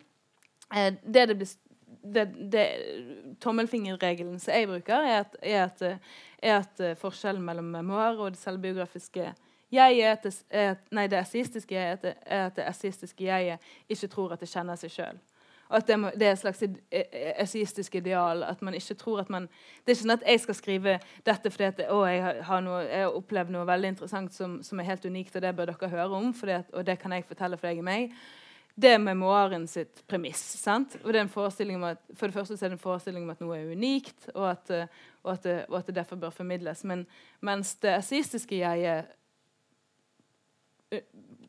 [0.75, 1.53] eh, det det blir
[2.03, 2.67] det, det,
[3.41, 5.83] tommelfingerregelen som jeg bruker, er at, er at,
[6.43, 9.31] er at uh, forskjellen mellom memoar og det selvbiografiske
[9.73, 10.33] jeg er at det,
[10.93, 14.91] nei, det esaistiske jeg er at det esaistiske jeget ikke tror at det kjenner seg
[14.93, 15.21] sjøl.
[15.73, 16.61] At det, det, er et slags
[17.41, 18.43] esaistisk ideal.
[18.43, 19.47] at man ikke tror at man,
[19.85, 22.83] Det er ikke sånn at jeg skal skrive dette fordi at, å, jeg, har noe,
[22.83, 25.89] jeg har opplevd noe veldig interessant som, som, er helt unikt, og det bør dere
[25.89, 28.13] høre om, at, og det kan jeg fortelle for deg og meg
[28.75, 30.41] det er memoaren sitt premiss.
[30.57, 30.95] sant?
[31.03, 33.33] Og det er en forestilling om at, For det første er det en forestilling om
[33.33, 36.33] at noe er unikt, og at, eh, og at, det, og at det, derfor bør
[36.33, 36.83] formidles.
[36.83, 37.05] Men
[37.41, 39.11] mens det asistiske jeget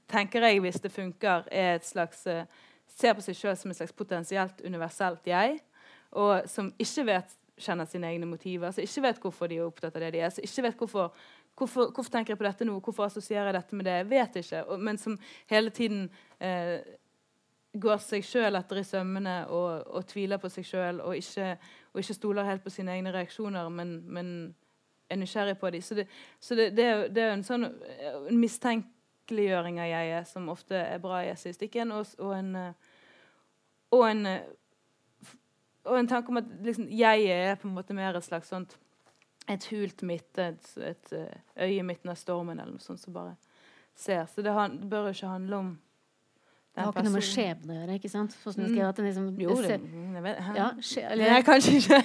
[0.08, 2.44] tenker jeg, hvis det funker, er et slags eh,
[2.94, 5.58] ser på seg sjøl som et slags potensielt universelt jeg,
[6.14, 9.96] og som ikke vet kjenner sine egne motiver, som ikke vet hvorfor de er opptatt
[9.96, 11.16] av det de er, som ikke vet hvorfor
[11.54, 12.80] Hvorfor, hvorfor, tenker jeg på dette nå?
[12.82, 13.92] Hvorfor assosierer jeg dette med det?
[14.00, 14.62] Jeg vet ikke.
[14.74, 15.12] Og, men som
[15.46, 16.08] hele tiden
[16.42, 16.80] eh,
[17.80, 22.16] går seg sjøl etter i sømmene og, og, tviler på seg sjøl og, og, ikke
[22.16, 24.28] stoler helt på sine egne reaksjoner, men, men
[25.10, 25.82] er nysgjerrig på dem.
[25.82, 26.06] Så, det,
[26.40, 31.24] så det, det, det, er, en sånn en mistenkeliggjøring av jeget som ofte er bra
[31.24, 32.54] i essayistikken, og, og, en,
[33.90, 34.24] og, en,
[35.84, 38.78] og en tanke om at liksom, jeget er på en måte mer et slags sånt
[39.50, 43.34] et hult midt, et, et øye i midten av stormen, eller noe sånt som bare
[43.92, 44.24] ser.
[44.30, 45.74] Så det, han, det bør ikke handle om
[46.74, 47.94] Det har ikke noe med skjebne å gjøre.
[48.00, 48.32] ikke sant?
[48.42, 49.40] Sånn du skrev at den liksom, Mm.
[49.44, 52.00] Jo, det, ja, skje, eller, Nei, kanskje ikke.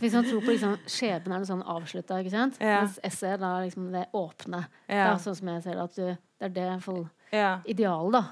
[0.00, 2.58] Hvis man tror på liksom, skjebne er noe sånn avslutta, ikke sant?
[2.60, 2.80] Ja.
[2.82, 4.64] mens essay er da liksom det åpne.
[4.88, 5.12] Ja.
[5.12, 6.06] Da, sånn som jeg ser det, at du,
[6.40, 7.52] det er det iallfall Ja.
[7.64, 8.24] idealet, da.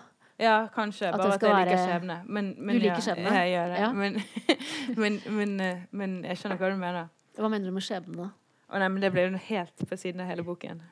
[0.43, 1.07] ja, kanskje.
[1.13, 2.19] At Bare at jeg liker være- skjebne.
[2.27, 3.31] Men, men Du liker skjebne?
[3.31, 3.45] ja.
[3.45, 3.95] Jeg gjør det.
[3.95, 4.23] Men,
[5.03, 7.09] men, men, eh, men jeg skjønner hva du mener.
[7.39, 8.31] Hva mener du med skjebne, da?
[8.75, 10.83] Å nei, men det ble jo helt på siden av hele boken.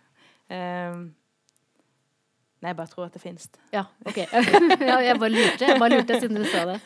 [0.50, 1.08] Ehm,
[2.62, 3.44] nei, jeg bare tror at det fins.
[3.74, 4.16] Ja, ok.
[4.90, 6.76] ja, jeg bare lurte, jeg bare lurte siden du sa det.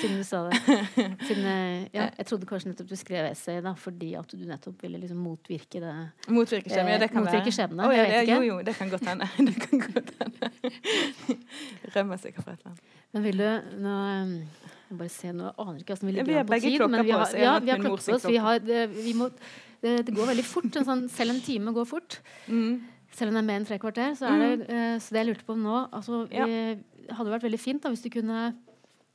[0.00, 0.60] Siden du sa det.
[1.26, 4.82] Siden, eh, ja, jeg trodde kanskje nettopp du skrev essay da, fordi at du nettopp
[4.86, 5.94] ville liksom motvirke det.
[6.32, 6.94] Motvirke skjebne.
[6.96, 7.56] Ja, det kan Eh, motvirke være.
[7.58, 8.22] skjebne, Å, ja, det.
[8.30, 9.28] Jo, jo, det kan godt hende.
[9.50, 10.50] Det kan godt hende.
[11.96, 12.96] Rømmer sikkert fra et eller annet.
[13.14, 13.46] Men vil du
[13.82, 13.98] nå
[14.86, 16.82] jeg bare se, nå aner ikke hvordan vi ligger an på tid.
[16.92, 17.32] men vi har.
[17.42, 18.26] Ja, vi har klokka på oss.
[18.30, 19.26] Vi har, det, vi må,
[19.82, 20.68] det, det går veldig fort.
[20.86, 22.20] Sånn, selv en time går fort.
[22.46, 22.76] Mm.
[23.16, 24.12] Selv om det er mer enn tre kvarter.
[24.18, 26.44] Så, er det, eh, så det jeg lurte på nå altså, Ja.
[26.44, 26.82] vi,
[27.16, 28.54] hadde vært veldig fint da, hvis du kunne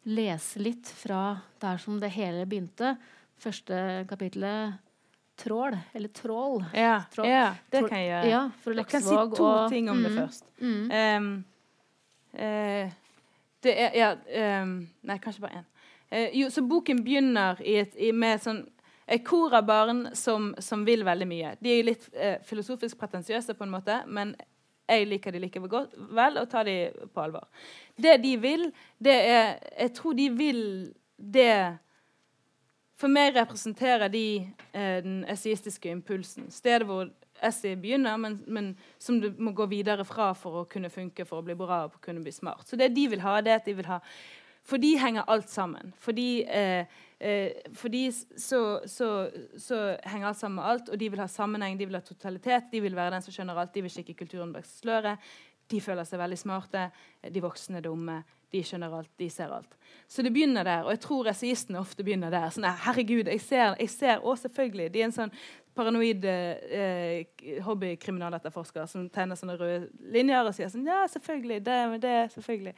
[0.10, 2.96] lese litt fra der som det hele begynte.
[3.42, 4.80] Første kapitlet
[5.42, 6.66] Trål, eller Trål.
[6.78, 7.26] Ja, trål.
[7.26, 8.30] ja, det kan jeg gjøre.
[8.30, 8.42] Ja,
[8.76, 10.44] Jeg kan si to og- ting om det Mm, først.
[10.62, 10.92] Mm.
[10.92, 11.46] Um,
[12.36, 12.92] uh,
[13.64, 15.66] det er Ja, um, nei, kanskje bare én.
[16.12, 18.68] Uh, jo, så boken begynner i et, i, med sånn
[19.08, 21.56] et kor av barn som, som vil veldig mye.
[21.60, 24.36] De er litt eh, filosofisk pretensiøse, på en måte, men
[24.92, 26.76] jeg liker de like godt vel og tar de
[27.14, 27.48] på alvor.
[27.96, 28.68] Det de vil,
[29.00, 29.48] det er
[29.78, 30.62] Jeg tror de vil
[31.18, 31.78] det
[33.00, 36.52] For meg representerer de eh, den esaistiske impulsen.
[36.54, 37.08] Stedet hvor
[37.42, 38.68] essay begynner, men, men
[39.00, 41.98] som du må gå videre fra for å kunne funke, for å bli bra og
[42.04, 42.68] kunne bli smart.
[42.70, 43.98] Så det de vil ha, det er at de vil ha
[44.72, 45.92] For de henger alt sammen.
[46.00, 46.86] Fordi, eh,
[47.20, 51.80] eh, fordi så, så, så henger alt sammen med alt, og de vil ha sammenheng,
[51.80, 54.54] de vil ha totalitet, de vil være den som skjønner alt, de vil kikke kulturen
[54.56, 55.32] bak sløret.
[55.72, 56.88] De føler seg veldig smarte,
[57.32, 59.76] de voksne er dumme, de skjønner alt, de ser alt.
[60.12, 62.50] Så det begynner der, og jeg tror essayistene ofte begynner der.
[62.52, 64.90] Sånn, «Nei, herregud, jeg ser, jeg ser, Å, selvfølgelig.
[64.92, 65.32] De er en sånn
[65.76, 67.24] paranoid eh,
[67.66, 71.62] hobbykriminaletterforsker som tegner sånne røde linjer og sier sånn Ja, selvfølgelig.
[71.66, 72.74] Det, det selvfølgelig.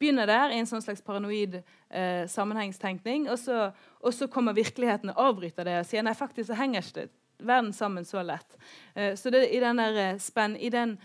[0.00, 3.70] Begynner der i en sånn slags paranoid eh, sammenhengstenkning, og så,
[4.00, 7.08] og så kommer virkeligheten og avbryter det og sier nei, faktisk så henger ikke
[7.40, 8.58] verden sammen så lett.
[8.94, 10.98] Eh, så det, i den der eh, spenn, i den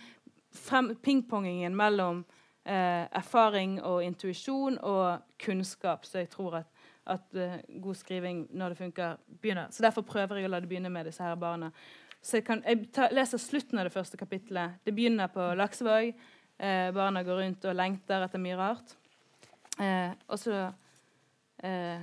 [1.03, 2.23] pingpongingen mellom
[2.65, 6.71] eh, erfaring og intuisjon og kunnskap, så jeg tror at,
[7.05, 9.69] at uh, god skriving, når det funker, begynner.
[9.71, 11.71] Så Derfor prøver jeg å la det begynne med disse her barna.
[12.25, 14.79] Så jeg, kan, jeg ta, leser slutten av det første kapittelet.
[14.85, 16.15] Det begynner på Laksevåg.
[16.57, 18.95] Eh, barna går rundt og lengter etter mye rart.
[19.77, 20.71] Eh, og så
[21.61, 22.01] eh,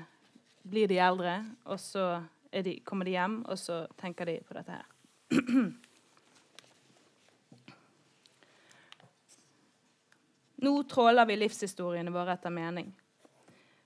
[0.63, 2.23] blir de eldre, og så
[2.53, 4.87] de, kommer de hjem, og så tenker de på dette her.
[10.63, 12.95] Nå tråler vi livshistoriene våre etter mening.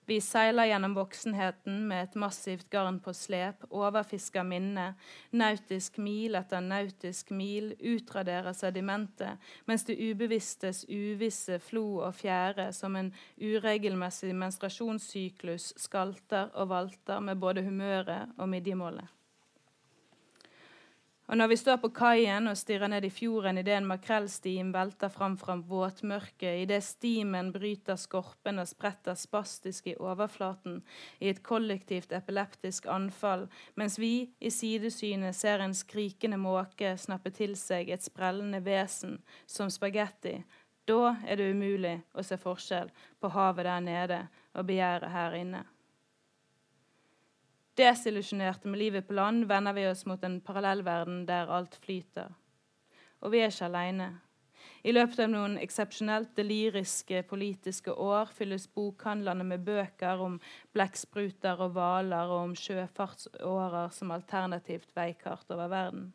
[0.07, 4.95] Vi seiler gjennom voksenheten med et massivt garn på slep, overfisker minnet,
[5.35, 12.95] nautisk mil etter nautisk mil, utraderer sedimentet, mens det ubevisstes uvisse flo og fjære som
[12.95, 13.11] en
[13.43, 19.16] uregelmessig menstruasjonssyklus skalter og valter med både humøret og midjemålet.
[21.27, 25.11] Og når vi står på kaien og stirrer ned i fjorden idet en makrellstim velter
[25.11, 30.79] fram fra våtmørket, idet stimen bryter skorpen og spretter spastisk i overflaten
[31.19, 37.59] i et kollektivt epileptisk anfall, mens vi i sidesynet ser en skrikende måke snappe til
[37.59, 39.19] seg et sprellende vesen
[39.51, 40.39] som spagetti,
[40.87, 44.21] da er det umulig å se forskjell på havet der nede
[44.55, 45.67] og begjæret her inne.
[47.77, 52.31] Desillusjonerte med livet på land vender vi oss mot en parallellverden der alt flyter.
[53.21, 54.07] Og vi er ikke alene.
[54.87, 60.39] I løpet av noen eksepsjonelt deliriske politiske år fylles bokhandlene med bøker om
[60.73, 66.07] blekkspruter og hvaler og om sjøfartsårer som alternativt veikart over verden.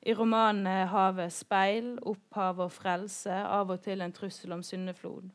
[0.00, 5.28] I romanene er havet speil, opphav og frelse, av og til en trussel om syndeflod.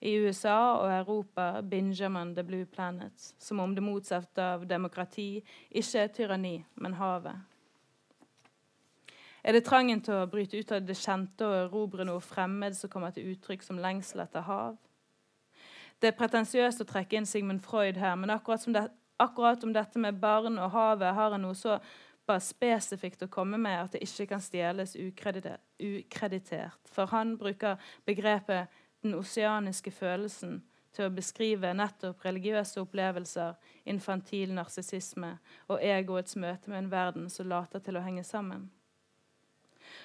[0.00, 5.42] I USA og Europa binger man The Blue Planet, som om det motsatte av demokrati
[5.70, 7.36] ikke er tyranni, men havet.
[9.44, 12.92] Er det trangen til å bryte ut av det kjente og erobre noe fremmed som
[12.92, 14.76] kommer til uttrykk som lengsel etter hav?
[16.00, 18.86] Det er pretensiøst å trekke inn Sigmund Freud her, men akkurat, det,
[19.20, 21.76] akkurat om dette med barn og havet har han noe så
[22.28, 26.80] bare spesifikt å komme med at det ikke kan stjeles ukreditert.
[26.88, 30.60] For han bruker begrepet 'den oseaniske følelsen'
[30.92, 35.38] til å beskrive nettopp religiøse opplevelser, infantil narsissisme
[35.68, 38.70] og egoets møte med en verden som later til å henge sammen.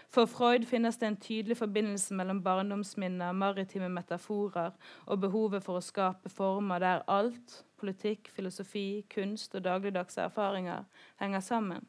[0.10, 4.72] For Freud finnes det en tydelig forbindelse mellom barndomsminner, maritime metaforer
[5.06, 10.86] og behovet for å skape former der alt, politikk, filosofi, kunst og dagligdagse erfaringer,
[11.20, 11.88] henger sammen.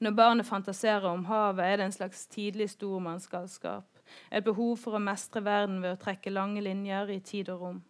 [0.00, 3.95] Når barnet fantaserer om havet, er det en slags tidlig stormannsgalskap.
[4.30, 7.82] Et behov for å mestre verden ved å trekke lange linjer i tid og rom.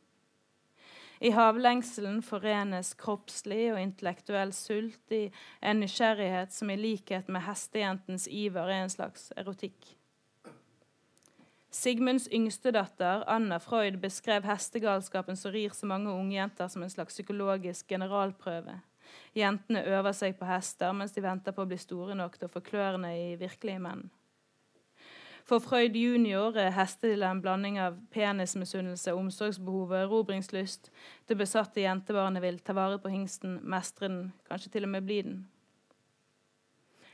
[1.21, 5.23] I havlengselen forenes kroppslig og intellektuell sult i
[5.65, 9.95] en nysgjerrighet som i likhet med hestejentens iver er en slags erotikk.
[11.77, 17.17] Sigmunds yngste datter, Anna Freud, beskrev hestegalskapen som rir så mange ungjenter som en slags
[17.17, 18.79] psykologisk generalprøve.
[19.37, 22.53] Jentene øver seg på hester mens de venter på å bli store nok til å
[22.53, 24.07] få klørne i virkelige menn.
[25.47, 30.91] For Freud junior er hestedilla en blanding av penismisunnelse, omsorgsbehov og erobringslyst.
[31.29, 35.21] Det besatte jentebarnet vil ta vare på hingsten, mestre den, kanskje til og med bli
[35.29, 35.39] den.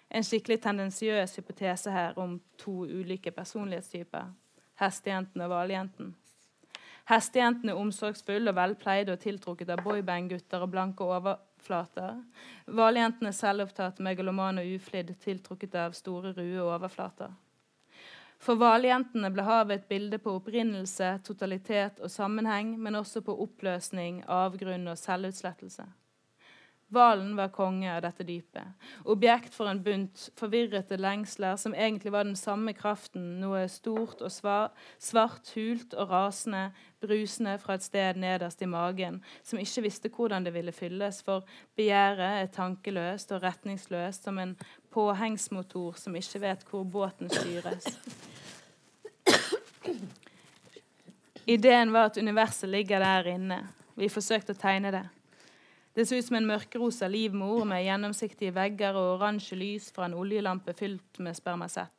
[0.08, 4.32] En skikkelig tendensiøs hypotese her om to ulike personlighetstyper.
[4.80, 6.16] Hestejenten og hvaljenten.
[7.12, 12.20] Hestejenten er omsorgsfull og velpleid og tiltrukket av boyband-gutter og blanke overflater.
[12.64, 17.32] Hvaljenten er selvopptatt, megaloman og uflidd, tiltrukket av store, rue overflater.
[18.42, 24.24] For hvaljentene ble havet et bilde på opprinnelse, totalitet og sammenheng, men også på oppløsning,
[24.26, 25.86] avgrunn og selvutslettelse.
[26.92, 28.74] Hvalen var konge av dette dypet,
[29.08, 34.28] objekt for en bunt forvirrete lengsler som egentlig var den samme kraften, noe stort og
[34.34, 36.66] svart, hult og rasende,
[37.00, 41.48] brusende fra et sted nederst i magen, som ikke visste hvordan det ville fylles, for
[41.78, 44.52] begjæret er tankeløst og retningsløst som en
[44.92, 47.88] påhengsmotor som ikke vet hvor båten styres.
[51.46, 53.58] Ideen var at universet ligger der inne.
[53.98, 55.06] Vi forsøkte å tegne det.
[55.92, 60.16] Det så ut som en mørkerosa livmor med gjennomsiktige vegger og oransje lys fra en
[60.16, 61.92] oljelampe fylt med spermasett.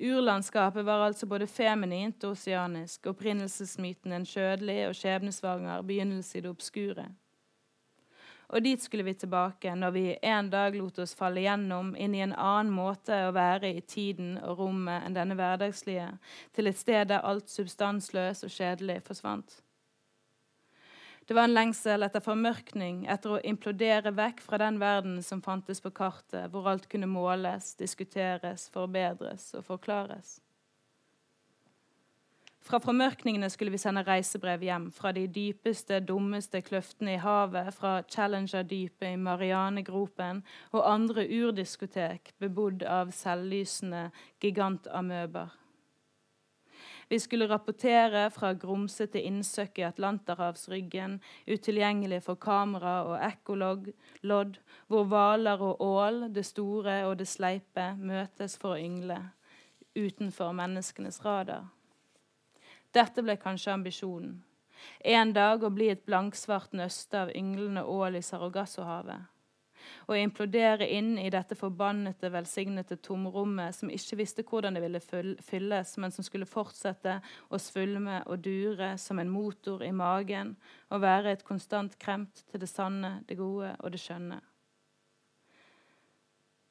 [0.00, 6.50] Urlandskapet var altså både feminint og oseanisk, opprinnelsesmyten en kjødelig og skjebnesvanger begynnelse i det
[6.50, 7.06] obskure.
[8.54, 12.22] Og dit skulle vi tilbake når vi en dag lot oss falle gjennom inn i
[12.22, 16.12] en annen måte å være i tiden og rommet enn denne hverdagslige,
[16.54, 19.58] til et sted der alt substansløs og kjedelig forsvant.
[21.26, 25.82] Det var en lengsel etter formørkning, etter å implodere vekk fra den verden som fantes
[25.82, 30.36] på kartet, hvor alt kunne måles, diskuteres, forbedres og forklares.
[32.66, 38.00] Fra formørkningene skulle vi sende reisebrev hjem, fra de dypeste, dummeste kløftene i havet, fra
[38.10, 40.40] Challenger-dypet i Marianegropen
[40.72, 44.08] og andre urdiskotek bebodd av selvlysende
[44.42, 45.54] gigantamøber.
[47.06, 54.58] Vi skulle rapportere fra grumsete innsøkk i Atlanterhavsryggen, utilgjengelig for kamera og ekkolodd,
[54.90, 59.22] hvor hvaler og ål, det store og det sleipe, møtes for å yngle,
[59.94, 61.75] utenfor menneskenes radar.
[62.94, 64.42] Dette ble kanskje ambisjonen.
[65.00, 69.32] En dag å bli et blanksvart nøste av ynglende ål i Sargassohavet.
[70.10, 75.94] Å implodere inn i dette forbannede, velsignede tomrommet som ikke visste hvordan det ville fylles,
[76.02, 80.56] men som skulle fortsette å svulme og dure som en motor i magen
[80.90, 84.40] og være et konstant kremt til det sanne, det gode og det skjønne.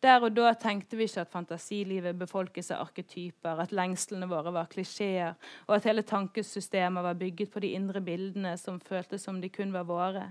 [0.06, 4.68] Der og da tenkte vi ikke at fantasilivet befolkes av arketyper, at lengslene våre var
[4.70, 5.34] klisjeer,
[5.66, 9.74] og at hele tankesystemet var bygget på de indre bildene som føltes som de kun
[9.74, 10.28] var våre.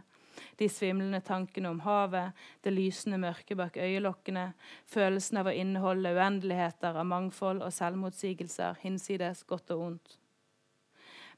[0.62, 2.30] De svimlende tankene om havet,
[2.62, 4.52] det lysende mørket bak øyelokkene,
[4.86, 10.18] følelsen av å inneholde uendeligheter av mangfold og selvmotsigelser, hinsides godt og ondt.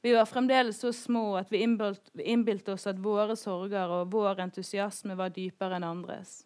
[0.05, 5.17] Vi var fremdeles så små at vi innbilte oss at våre sorger og vår entusiasme
[5.17, 6.43] var dypere enn andres.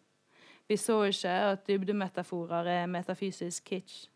[0.72, 4.06] Vi så ikke at dybdemetaforer er metafysisk kitsch.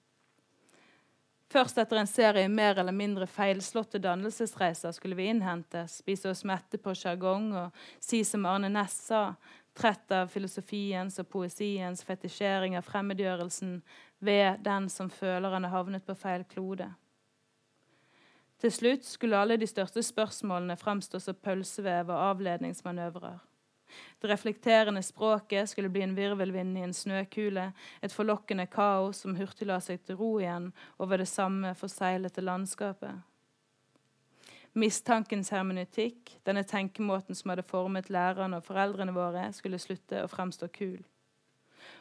[1.52, 6.80] Først etter en serie mer eller mindre feilslåtte dannelsesreiser skulle vi innhentes, spise oss mette
[6.80, 9.20] på sjargong og si som Arne Næss sa,
[9.76, 13.74] trett av filosofiens og poesiens fetisjering av fremmedgjørelsen
[14.24, 16.88] ved den som føler han har havnet på feil klode.
[18.64, 23.44] Til slutt skulle alle de største spørsmålene fremstå som pølsevev og avledningsmanøvrer.
[24.20, 27.70] Det reflekterende språket skulle bli en virvelvind i en snøkule,
[28.03, 33.24] et forlokkende kaos som hurtig la seg til ro igjen over det samme forseglete landskapet.
[34.76, 40.68] Mistankens hermenutikk, denne tenkemåten som hadde formet lærerne og foreldrene våre, skulle slutte å fremstå
[40.74, 40.99] kul.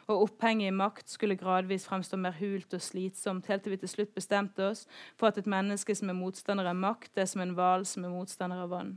[0.06, 3.90] Og opphenget i makt skulle gradvis fremstå mer hult og slitsomt, helt til vi til
[3.94, 4.84] slutt bestemte oss
[5.16, 8.12] for at et menneske som er motstander av makt, er som en hval som er
[8.12, 8.96] motstander av vann.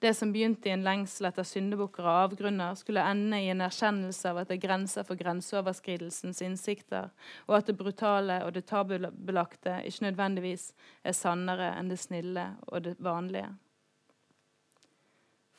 [0.00, 4.30] Det som begynte i en lengsel etter syndebukker og avgrunner, skulle ende i en erkjennelse
[4.30, 7.10] av at det er grenser for grenseoverskridelsens innsikter,
[7.44, 10.70] og at det brutale og det tabubelagte ikke nødvendigvis
[11.04, 13.50] er sannere enn det snille og det vanlige.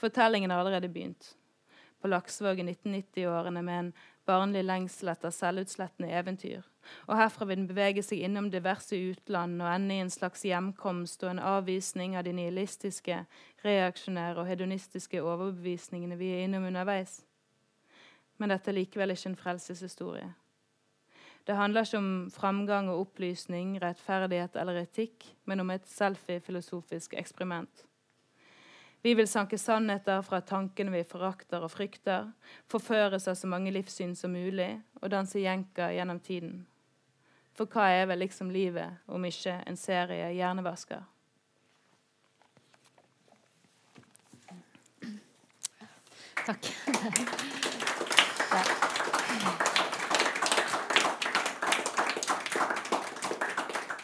[0.01, 1.35] Fortellingen har allerede begynt.
[2.01, 3.93] På Laksevåg i 1990-årene med en
[4.31, 6.63] barnlig lengsel etter selvutslettende eventyr.
[7.07, 11.23] Og herfra vil den bevege seg innom diverse utland og ende i en slags hjemkomst
[11.25, 13.19] og en avvisning av de nihilistiske,
[13.65, 17.19] reaksjonære og hedonistiske overbevisningene vi er innom underveis.
[18.41, 20.31] Men dette er likevel ikke en frelseshistorie.
[21.45, 27.85] Det handler ikke om framgang og opplysning, rettferdighet eller etikk, men om et selfie-filosofisk eksperiment.
[29.01, 32.27] Vi vil sanke sannheter fra tankene vi forakter og frykter,
[32.69, 36.59] forføres av så mange livssyn som mulig og danse jenker gjennom tiden.
[37.57, 41.01] For hva er vel liksom livet om ikke en serie hjernevasker?
[46.45, 47.49] Takk.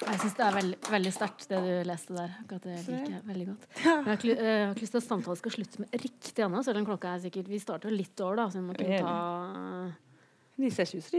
[0.07, 2.35] Jeg syns det er veldig, veldig sterkt, det du leste der.
[2.41, 3.67] Akkurat det liker jeg veldig godt.
[3.75, 6.45] Men jeg har, ikke, jeg har ikke lyst til at samtalen skal slutte med riktig
[6.45, 8.99] ennå, selv om klokka er sikkert Vi starter litt over, da, så vi må kunne
[9.03, 9.15] ta,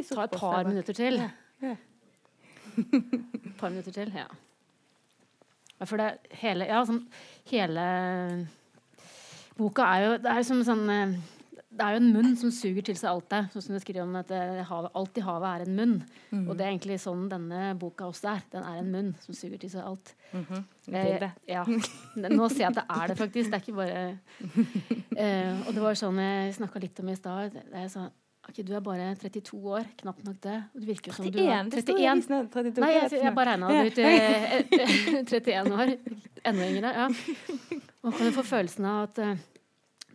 [0.08, 1.20] ta et par minutter til.
[2.78, 4.28] Et par minutter til, ja.
[5.86, 7.04] For det hele Ja, sånn
[7.50, 7.82] hele
[9.58, 11.16] Boka er jo Det er jo som sånn eh,
[11.78, 13.40] det er jo en munn som suger til seg alt det.
[13.52, 14.32] Sånn som du skriver om at
[14.68, 15.96] havet, alt i havet er en munn.
[16.32, 16.44] Mm.
[16.44, 18.44] Og det er egentlig sånn denne boka også er.
[18.52, 20.14] Den er en munn som suger til seg alt.
[20.32, 20.64] Mm -hmm.
[20.92, 21.64] eh, ja.
[22.16, 23.50] Nå ser jeg at det er det, faktisk.
[23.50, 24.18] Det er ikke bare
[25.16, 27.52] eh, Og det var sånn jeg snakka litt om i stad.
[27.72, 28.10] Jeg sa
[28.48, 30.62] Ok, Du er bare 32 år, knapt nok det.
[30.74, 32.48] Og det virker som 31, du er 31.
[32.52, 33.94] 32, Nei, jeg, jeg bare regna det ut.
[35.28, 35.92] til 31 år.
[36.44, 36.88] Enda yngre.
[36.88, 37.08] Ja.
[38.02, 39.36] Man kan jo få følelsen av at eh,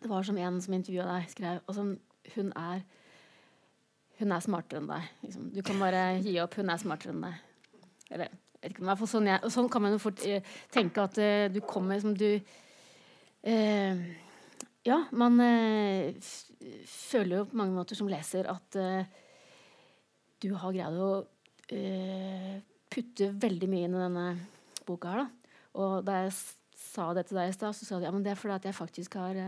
[0.04, 1.86] det var som en som intervjua deg, skrev altså,
[2.36, 2.82] hun, er,
[4.20, 5.12] hun er smartere enn deg.
[5.24, 5.50] Liksom.
[5.56, 6.58] Du kan bare gi opp.
[6.60, 7.38] Hun er smartere enn deg.
[8.14, 12.00] Eller, ikke, sånn, jeg, sånn, kan man jo fort uh, tenke at uh, du kommer
[12.04, 14.04] som du uh,
[14.84, 15.40] Ja, man
[16.92, 18.76] føler jo på mange måter som leser at
[20.44, 21.24] du har greid å
[22.92, 24.26] putte veldig mye inn i denne
[24.84, 25.14] boka.
[25.22, 25.56] Da.
[25.80, 26.34] Og da jeg
[26.76, 28.68] sa det til deg i stad, så sa du ja, men det er fordi at
[28.68, 29.40] jeg faktisk har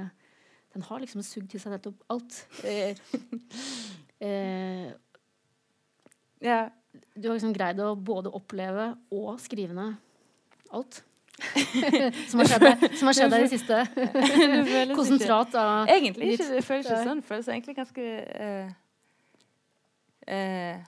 [0.75, 2.37] den har liksom sugd til seg nettopp alt.
[2.67, 2.97] Eh,
[4.27, 4.87] eh,
[6.43, 6.65] ja.
[7.15, 9.95] Du har liksom greid å både oppleve og skrive ned
[10.75, 11.01] alt.
[12.29, 13.79] som har skjedd, som i det siste.
[14.95, 16.49] Konsentrat av Egentlig ikke.
[16.57, 17.23] Det føles ikke sånn.
[17.23, 18.05] Det føles egentlig ganske
[18.39, 18.75] uh,
[20.31, 20.83] uh,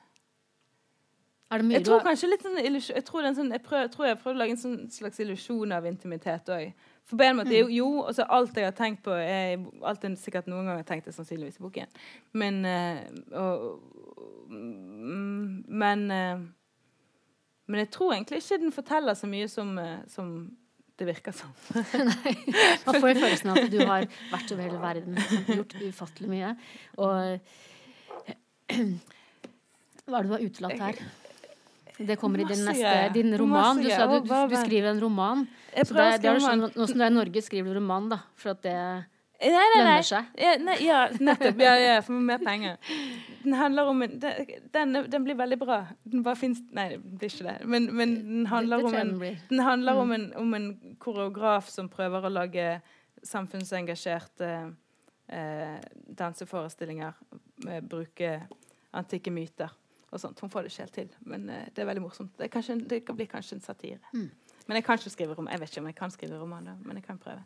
[1.47, 4.41] jeg tror kanskje litt sånn jeg tror, sånn, jeg, prøver, jeg tror jeg prøvde å
[4.41, 6.87] lage en sånn slags illusjon av intimitet òg.
[7.07, 10.17] For på en måte, jo, jo altså alt jeg har tenkt på er, Alt jeg
[10.19, 11.97] sikkert noen ganger har tenkt er sannsynligvis i boken.
[12.35, 12.97] Men uh,
[13.39, 13.81] og,
[14.51, 16.45] Men uh,
[17.67, 20.33] Men jeg tror egentlig ikke den forteller så mye som, uh, som
[20.97, 21.51] det virker som.
[22.11, 22.33] Nei.
[22.87, 25.19] Man får jo følelsen av at du har vært over hele verden
[25.51, 26.55] gjort ufattelig mye.
[26.97, 27.13] Og
[30.07, 31.01] hva er det du har utelatt her?
[31.97, 33.77] Det kommer i din neste din roman.
[33.81, 35.45] Du sa du, du, skriver en roman.
[35.73, 38.19] Så det, det er sånn, nå som du er i Norge, skriver du roman, da.
[38.37, 39.79] For at det nei, nei, nei.
[39.79, 40.29] lønner seg.
[40.41, 41.63] Ja, nei, ja nettopp.
[41.65, 42.77] Ja, ja, for mer penger.
[43.43, 45.79] Den handler om en den, den, blir veldig bra.
[46.05, 47.57] Den bare fins Nei, det blir ikke det.
[47.65, 50.03] Men, men den handler, det, det om, en, den handler mm.
[50.03, 50.69] om, en, om, en,
[51.01, 52.69] koreograf som prøver å lage
[53.25, 54.53] samfunnsengasjerte
[55.33, 55.75] eh,
[56.21, 57.17] danseforestillinger.
[57.65, 58.39] Med, bruke
[58.97, 59.73] antikke myter
[60.11, 60.39] og sånt.
[60.43, 62.33] Hun får det ikke helt til, men uh, det er veldig morsomt.
[62.39, 63.99] Det, kanskje, det blir kanskje en satire.
[64.13, 64.29] Mm.
[64.67, 65.53] Men jeg kan ikke skrive roman.
[65.55, 67.43] Jeg vet ikke om jeg kan skrive roman, da, men jeg kan prøve.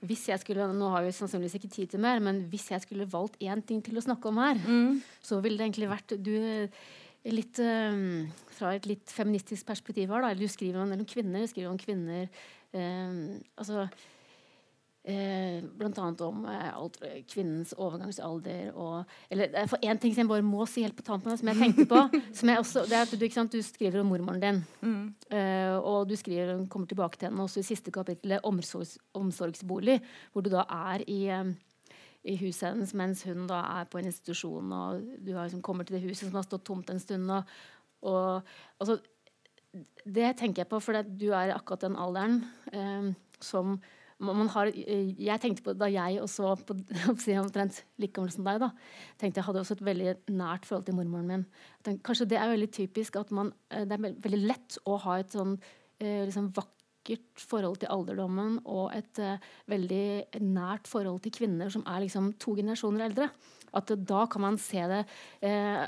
[0.00, 3.08] Hvis jeg skulle, Nå har vi sannsynligvis ikke tid til mer, men hvis jeg skulle
[3.10, 5.02] valgt én ting til å snakke om her, mm.
[5.22, 6.32] så ville det egentlig vært du,
[7.28, 10.32] litt, um, Fra et litt feministisk perspektiv her, da.
[10.38, 12.30] Du skriver om, om kvinner, skriver om kvinner
[12.72, 13.88] um, altså
[15.02, 16.14] Eh, Bl.a.
[16.26, 16.98] om eh, alt,
[17.32, 21.38] kvinnens overgangsalder og eller, For én ting som jeg bare må si helt på tampen,
[21.40, 22.02] som jeg tenkte på
[22.36, 24.58] som jeg også, det er at Du, sant, du skriver om mormoren din.
[24.84, 25.06] Mm.
[25.32, 30.02] Eh, og du skriver, kommer tilbake til henne også i siste kapittel, omsorgs, omsorgsbolig,
[30.34, 31.94] hvor du da er i, eh,
[32.28, 34.72] i huset hennes mens hun da er på en institusjon.
[34.72, 37.30] og Du har liksom kommer til det huset som har stått tomt en stund.
[37.30, 37.48] og,
[38.02, 38.42] og
[38.78, 38.98] altså,
[40.04, 43.80] Det tenker jeg på, for du er akkurat den alderen eh, som
[44.20, 46.76] har, eh, jeg tenkte på Da jeg også på,
[47.42, 48.70] omtrent like gammel som deg, da,
[49.18, 51.46] tenkte jeg hadde også et veldig nært forhold til mormoren min.
[51.82, 55.18] Tenkte, kanskje det er veldig typisk at man, eh, det er veldig lett å ha
[55.18, 55.56] et sånn
[56.00, 59.18] eh, liksom vakkert forhold til alderdommen og et
[59.66, 63.30] veldig nært forhold til kvinner som er liksom to generasjoner eldre.
[63.72, 65.00] At da kan man se det
[65.46, 65.86] uh,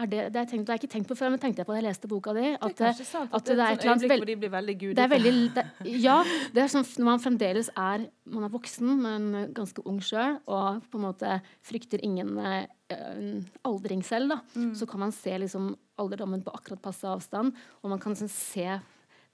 [0.00, 1.74] er det, det, tenkt, det, har jeg ikke tenkt på før, men tenkte jeg på
[1.74, 2.46] da jeg leste boka di.
[2.54, 4.96] At, det er sant, at, det, er et sånn øyeblikk hvor de blir veldig gudete.
[4.98, 5.64] Det er veldig,
[6.06, 6.16] ja.
[6.54, 10.84] Det er sånn når man fremdeles er man er voksen, men ganske ung sjøl, og
[10.90, 12.38] på en måte frykter ingen
[13.64, 14.72] aldring selv, da, mm.
[14.78, 17.54] så kan man se liksom alderdommen på akkurat passe avstand.
[17.82, 18.68] Og man kan sånn, se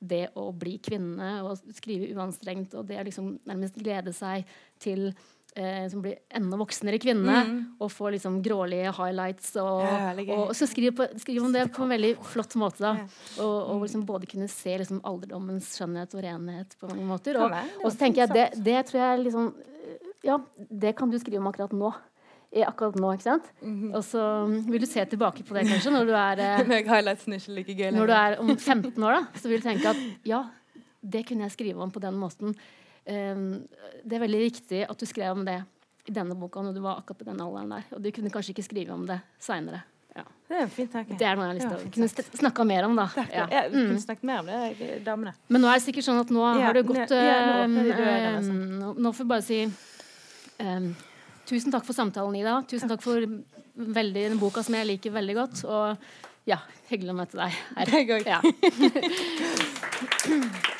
[0.01, 4.49] det å bli kvinne og skrive uanstrengt og det å liksom nærmest glede seg
[4.81, 5.11] til
[5.57, 7.57] eh, som blir enda voksnere kvinne mm.
[7.83, 9.55] og får liksom grålige highlights.
[9.61, 12.83] Og, ja, og, så skriver, skriver man det på en veldig flott måte.
[12.85, 12.95] da
[13.43, 13.87] Og, og mm.
[13.87, 17.41] liksom både kunne se liksom alderdommens skjønnhet og renhet på mange måter.
[17.41, 19.51] Og, og så tenker jeg det, det tror jeg liksom
[20.21, 20.37] Ja,
[20.69, 21.95] det kan du skrive om akkurat nå
[22.51, 23.13] akkurat nå.
[23.15, 23.45] ikke sant?
[23.63, 23.97] Mm -hmm.
[23.97, 26.67] Og så vil du se tilbake på det kanskje når du er eh,
[27.95, 30.45] Når du er om 15 år, da, så vil du tenke at ja,
[31.01, 32.55] det kunne jeg skrive om på den måten.
[33.07, 33.63] Um,
[34.05, 35.61] det er veldig viktig at du skrev om det
[36.09, 37.89] i denne boka når du var akkurat på den alderen der.
[37.97, 39.83] Og du kunne kanskje ikke skrive om det seinere.
[40.17, 40.25] Ja.
[40.49, 41.17] Det er en fin tanke.
[41.19, 43.07] Det er noe jeg har lyst til å kunne snakke mer om, da.
[43.31, 43.45] Ja.
[43.47, 44.49] Ja, vi kunne snakke snakket mer om
[44.81, 45.35] det, damene.
[45.49, 47.95] Men nå er det sikkert sånn at nå har det gått ja, nå, uh,
[48.41, 50.91] um, nå får vi bare si um,
[51.51, 52.61] Tusen takk for samtalen, Ida.
[52.71, 53.25] Tusen takk for
[53.75, 55.65] veldig, den boka som jeg liker veldig godt.
[55.67, 55.99] Og
[56.47, 57.91] ja, hyggelig å møte deg her.
[57.91, 58.27] Det er godt.
[58.31, 58.41] Ja.